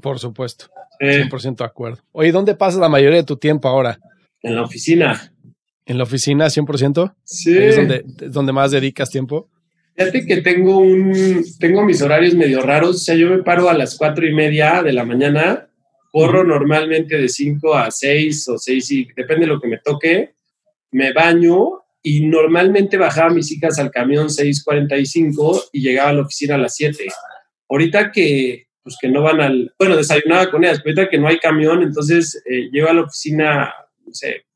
[0.00, 0.66] Por supuesto,
[1.00, 1.98] 100% de acuerdo.
[2.12, 3.98] Oye, ¿dónde pasas la mayoría de tu tiempo ahora?
[4.42, 5.32] En la oficina.
[5.86, 7.14] ¿En la oficina 100%?
[7.24, 7.58] Sí.
[7.58, 9.50] ¿Es donde, donde más dedicas tiempo?
[9.96, 13.74] Fíjate que tengo un, tengo mis horarios medio raros, o sea, yo me paro a
[13.74, 15.65] las cuatro y media de la mañana,
[16.16, 20.36] corro normalmente de 5 a 6 o 6 y depende de lo que me toque,
[20.92, 26.54] me baño y normalmente bajaba mis hijas al camión 6.45 y llegaba a la oficina
[26.54, 27.04] a las 7.
[27.68, 31.28] Ahorita que, pues que no van al, bueno, desayunaba con ellas, pero ahorita que no
[31.28, 33.74] hay camión, entonces eh, llego a la oficina,
[34.06, 34.46] no sé,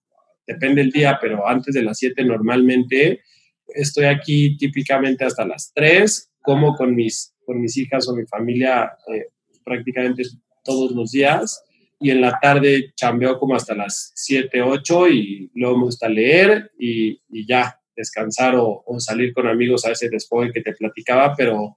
[0.47, 3.21] depende el día, pero antes de las 7 normalmente
[3.67, 8.93] estoy aquí típicamente hasta las 3, como con mis, con mis hijas o mi familia
[9.13, 9.27] eh,
[9.63, 10.23] prácticamente
[10.71, 11.65] todos los días
[11.99, 16.71] y en la tarde chambeo como hasta las 7, 8 y luego me gusta leer
[16.79, 21.35] y, y ya descansar o, o, salir con amigos a ese desfogue que te platicaba,
[21.37, 21.77] pero,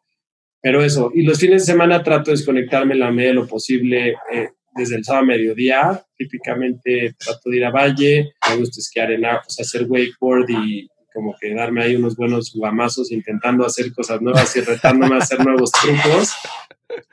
[0.62, 1.12] pero eso.
[1.14, 4.96] Y los fines de semana trato de desconectarme la medida de lo posible eh, desde
[4.96, 6.06] el sábado a mediodía.
[6.16, 10.88] Típicamente trato de ir a Valle, me gusta esquiar en agua, o hacer wakeboard y,
[11.14, 15.44] como que darme ahí unos buenos guamazos intentando hacer cosas nuevas y retándome a hacer
[15.44, 16.34] nuevos trucos.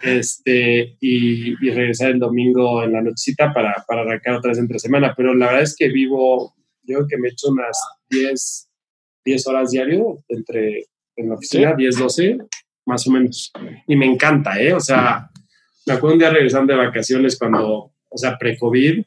[0.03, 4.79] Este, y, y, regresar el domingo en la nochecita para, para arrancar otra vez entre
[4.79, 5.15] semana.
[5.17, 7.79] Pero la verdad es que vivo, yo creo que me echo unas
[8.11, 8.69] 10,
[9.25, 10.87] 10 horas diario entre
[11.17, 11.85] en la oficina, ¿Sí?
[11.85, 12.39] 10, 12,
[12.87, 13.53] más o menos.
[13.87, 14.73] Y me encanta, ¿eh?
[14.73, 15.31] O sea,
[15.87, 19.03] me acuerdo un día regresando de vacaciones cuando, o sea, pre-COVID,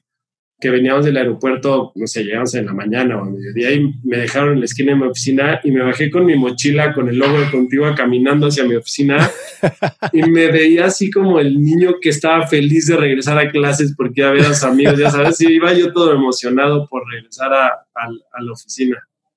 [0.64, 4.16] que veníamos del aeropuerto, no sé, llegamos en la mañana o a mediodía y me
[4.16, 7.18] dejaron en la esquina de mi oficina y me bajé con mi mochila, con el
[7.18, 9.30] logo de Contigo caminando hacia mi oficina
[10.14, 14.22] y me veía así como el niño que estaba feliz de regresar a clases porque
[14.22, 17.51] iba a ver a sus amigos, ya sabes, y iba yo todo emocionado por regresar
[17.53, 18.95] a, a, a la oficina.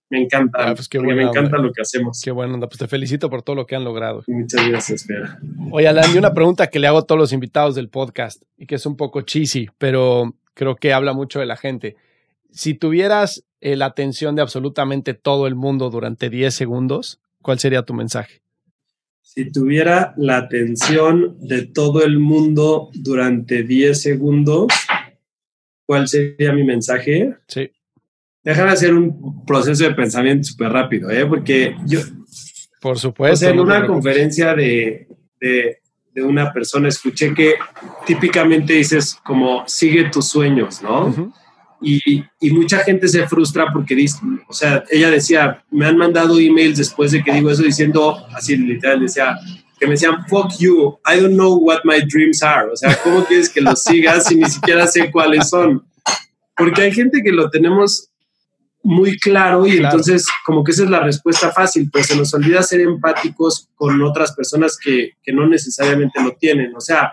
[0.09, 2.23] Me encanta, ah, pues me encanta lo que hacemos.
[2.25, 4.23] Qué bueno, pues te felicito por todo lo que han logrado.
[4.29, 5.41] Muchas gracias, Vera.
[5.73, 8.67] Oye, Alan, y una pregunta que le hago a todos los invitados del podcast y
[8.67, 11.97] que es un poco cheesy, pero creo que habla mucho de la gente.
[12.51, 17.83] Si tuvieras eh, la atención de absolutamente todo el mundo durante 10 segundos, ¿cuál sería
[17.83, 18.41] tu mensaje?
[19.21, 24.69] Si tuviera la atención de todo el mundo durante 10 segundos,
[25.85, 27.35] ¿cuál sería mi mensaje?
[27.47, 27.71] Sí.
[28.43, 31.27] Déjame hacer un proceso de pensamiento súper rápido, ¿eh?
[31.27, 32.01] porque yo...
[32.81, 33.35] Por supuesto.
[33.35, 35.09] O sea, en una conferencia de,
[35.41, 35.81] de,
[36.17, 37.57] de una persona, escuché que
[38.07, 41.07] típicamente dices como sigue tus sueños, ¿no?
[41.07, 41.33] Uh -huh.
[41.83, 46.39] y, y, mucha gente se frustra porque dice, o sea, ella decía, me han mandado
[46.39, 49.37] emails después de que digo eso diciendo, así literal, decía,
[49.79, 52.71] que me decían, fuck you, I don't know what my dreams are.
[52.73, 55.85] O sea, ¿cómo quieres que los sigas si ni siquiera sé cuáles son?
[56.57, 58.09] Porque hay gente que lo tenemos
[58.87, 59.87] muy claro y claro.
[59.87, 64.01] entonces como que esa es la respuesta fácil, pero se nos olvida ser empáticos con
[64.01, 66.73] otras personas que, que no necesariamente lo tienen.
[66.77, 67.13] O sea,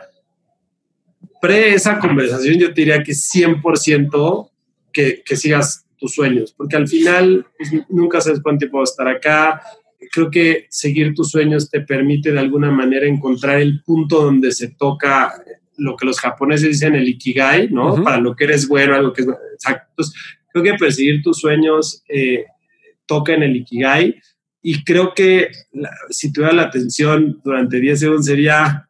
[1.41, 4.49] pre esa conversación yo te diría que 100%
[4.93, 8.93] que, que sigas tus sueños, porque al final pues, nunca sabes cuánto tiempo vas a
[8.93, 9.61] estar acá.
[10.11, 14.67] Creo que seguir tus sueños te permite de alguna manera encontrar el punto donde se
[14.69, 15.33] toca
[15.77, 17.93] lo que los japoneses dicen el ikigai, ¿no?
[17.93, 18.03] Uh -huh.
[18.03, 19.87] Para lo que eres bueno, algo que es exacto.
[19.89, 20.13] Entonces,
[20.53, 22.45] creo que perseguir tus sueños eh,
[23.05, 24.15] toca en el Ikigai
[24.61, 28.87] y creo que la, si tuviera la atención durante 10 segundos sería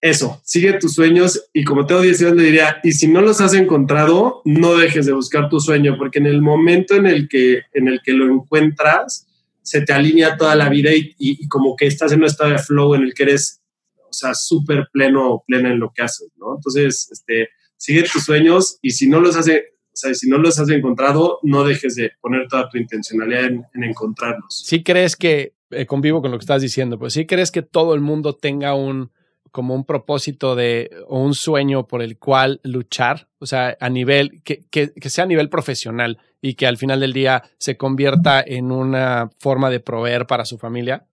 [0.00, 3.40] eso, sigue tus sueños y como tengo 10 años le diría, y si no los
[3.40, 7.62] has encontrado, no dejes de buscar tu sueño, porque en el momento en el que,
[7.72, 9.26] en el que lo encuentras,
[9.62, 12.94] se te alinea toda la vida y, como que estás en un estado de flow
[12.94, 13.60] en el que eres,
[14.08, 16.54] o sea, súper pleno o plena en lo que haces, ¿no?
[16.56, 19.50] Entonces, este, sigue tus sueños y si no los has,
[19.96, 23.64] o sea, si no los has encontrado, no dejes de poner toda tu intencionalidad en,
[23.82, 24.62] encontrarlos.
[24.66, 27.94] ¿Sí crees que, eh, convivo con lo que estás diciendo, pues sí crees que todo
[27.94, 29.10] el mundo tenga un
[29.52, 34.42] como un propósito de o un sueño por el cual luchar, o sea, a nivel,
[34.42, 38.70] que, que, sea a nivel profesional y que al final del día se convierta en
[38.70, 41.06] una forma de proveer para su familia?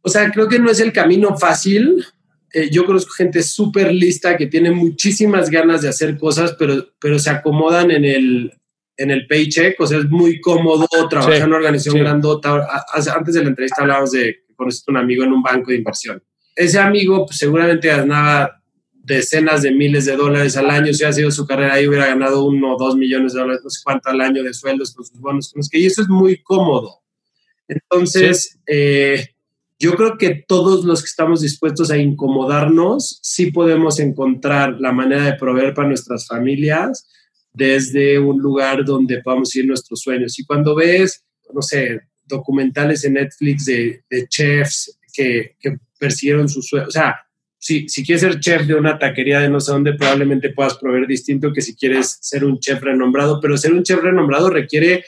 [0.00, 2.04] O sea, creo que no es el camino fácil.
[2.52, 7.18] Eh, yo conozco gente súper lista que tiene muchísimas ganas de hacer cosas, pero, pero
[7.18, 8.52] se acomodan en el,
[8.96, 12.66] en el paycheck, o sea, es muy cómodo trabajar en una organización grandota.
[13.16, 16.22] Antes de la entrevista hablábamos de que conociste un amigo en un banco de inversión
[16.56, 21.30] ese amigo pues, seguramente ganaba decenas de miles de dólares al año, si ha sido
[21.30, 24.20] su carrera ahí hubiera ganado uno o dos millones de dólares, no sé cuánto al
[24.20, 27.00] año de sueldos con sus bonos, con que, y eso es muy cómodo.
[27.66, 29.31] Entonces, eh,
[29.82, 35.24] yo creo que todos los que estamos dispuestos a incomodarnos, sí podemos encontrar la manera
[35.24, 37.08] de proveer para nuestras familias
[37.52, 40.38] desde un lugar donde podamos ir nuestros sueños.
[40.38, 46.62] Y cuando ves, no sé, documentales en Netflix de, de chefs que, que persiguieron su
[46.62, 46.86] sueño.
[46.86, 47.16] O sea,
[47.58, 51.08] si, si quieres ser chef de una taquería de no sé dónde, probablemente puedas proveer
[51.08, 55.04] distinto que si quieres ser un chef renombrado, pero ser un chef renombrado requiere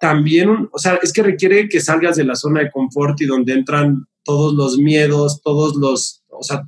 [0.00, 3.52] también, o sea, es que requiere que salgas de la zona de confort y donde
[3.52, 6.62] entran todos los miedos, todos los, o sea,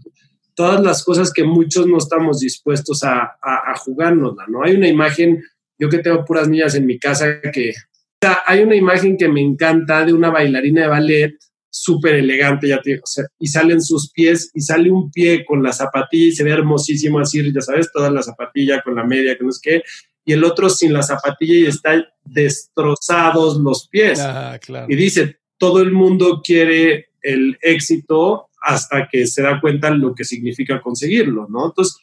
[0.55, 4.65] todas las cosas que muchos no estamos dispuestos a, a, a jugárnosla, ¿no?
[4.65, 5.43] Hay una imagen,
[5.79, 9.29] yo que tengo puras niñas en mi casa que, o sea, hay una imagen que
[9.29, 11.37] me encanta de una bailarina de ballet
[11.69, 15.63] súper elegante, ya te, o sea, y salen sus pies y sale un pie con
[15.63, 19.37] la zapatilla y se ve hermosísimo así, ya sabes, toda la zapatilla con la media,
[19.37, 19.83] que no sé qué,
[20.25, 24.19] y el otro sin la zapatilla y están destrozados los pies.
[24.21, 30.15] Ah, y dice, todo el mundo quiere el éxito hasta que se da cuenta lo
[30.15, 31.67] que significa conseguirlo, ¿no?
[31.67, 31.99] Entonces,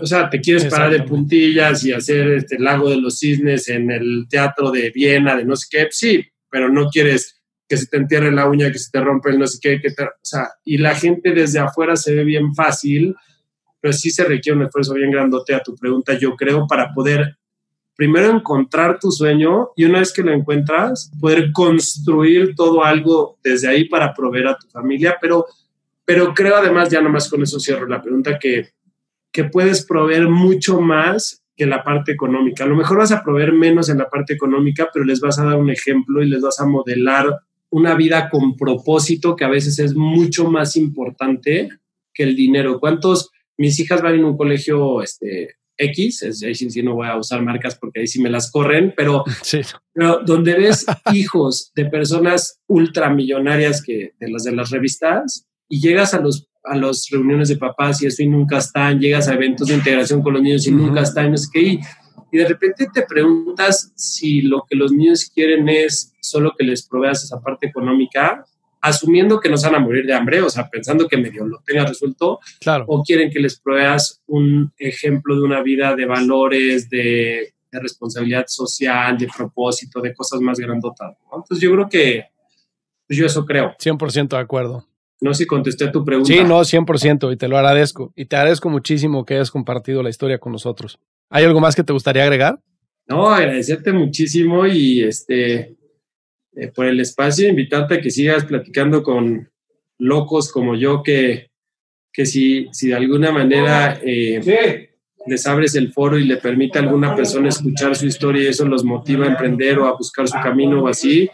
[0.00, 3.90] o sea, te quieres parar de puntillas y hacer este lago de los cisnes en
[3.90, 7.96] el teatro de Viena, de no sé qué, sí, pero no quieres que se te
[7.96, 10.78] entierre la uña, que se te rompe el no sé qué, que o sea, y
[10.78, 13.14] la gente desde afuera se ve bien fácil,
[13.80, 17.36] pero sí se requiere un esfuerzo bien grandote a tu pregunta, yo creo, para poder
[17.96, 23.68] primero encontrar tu sueño y una vez que lo encuentras, poder construir todo algo desde
[23.68, 25.46] ahí para proveer a tu familia, pero,
[26.04, 28.70] pero creo además, ya nomás con eso cierro la pregunta, que,
[29.30, 32.64] que puedes proveer mucho más que la parte económica.
[32.64, 35.44] A lo mejor vas a proveer menos en la parte económica, pero les vas a
[35.44, 37.40] dar un ejemplo y les vas a modelar
[37.70, 41.68] una vida con propósito que a veces es mucho más importante
[42.12, 42.80] que el dinero.
[42.80, 43.30] ¿Cuántos?
[43.56, 47.42] Mis hijas van en un colegio este, X, es, ahí sí, no voy a usar
[47.42, 49.24] marcas porque ahí sí me las corren, pero,
[49.94, 56.14] pero donde ves hijos de personas ultramillonarias que de las de las revistas y llegas
[56.14, 59.68] a los a las reuniones de papás y eso y nunca están, llegas a eventos
[59.68, 61.80] de integración con los niños y nunca están, no sé qué, y,
[62.32, 66.86] y de repente te preguntas si lo que los niños quieren es solo que les
[66.88, 68.44] proveas esa parte económica,
[68.84, 71.62] asumiendo que no se van a morir de hambre, o sea, pensando que medio lo
[71.64, 72.84] tengas resuelto, claro.
[72.86, 78.44] o quieren que les proveas un ejemplo de una vida de valores, de, de responsabilidad
[78.46, 81.16] social, de propósito, de cosas más grandotas.
[81.32, 82.26] Entonces yo creo que
[83.06, 83.74] pues yo eso creo.
[83.78, 84.86] 100% de acuerdo.
[85.20, 86.32] No sé si contesté tu pregunta.
[86.32, 88.12] Sí, no, 100% y te lo agradezco.
[88.14, 90.98] Y te agradezco muchísimo que hayas compartido la historia con nosotros.
[91.30, 92.60] ¿Hay algo más que te gustaría agregar?
[93.06, 95.76] No, agradecerte muchísimo y este
[96.56, 99.50] eh, por el espacio, invitarte a que sigas platicando con
[99.98, 101.50] locos como yo, que,
[102.12, 104.90] que si, si de alguna manera eh,
[105.26, 108.66] les abres el foro y le permite a alguna persona escuchar su historia y eso
[108.66, 111.30] los motiva a emprender o a buscar su camino o así,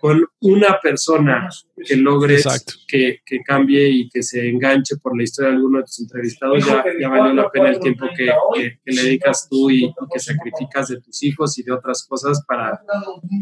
[0.00, 1.48] con una persona
[1.84, 2.46] que logres
[2.88, 6.66] que, que, cambie y que se enganche por la historia de alguno de tus entrevistados,
[6.66, 8.30] ya, ya valió la pena el tiempo que,
[8.84, 12.80] que, le dedicas tú y, que sacrificas de tus hijos y de otras cosas para,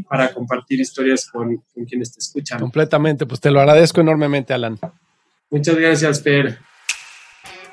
[0.09, 2.61] para compartir historias con, con quienes te escuchan.
[2.61, 4.79] Completamente, pues te lo agradezco enormemente, Alan.
[5.51, 6.59] Muchas gracias, Fer.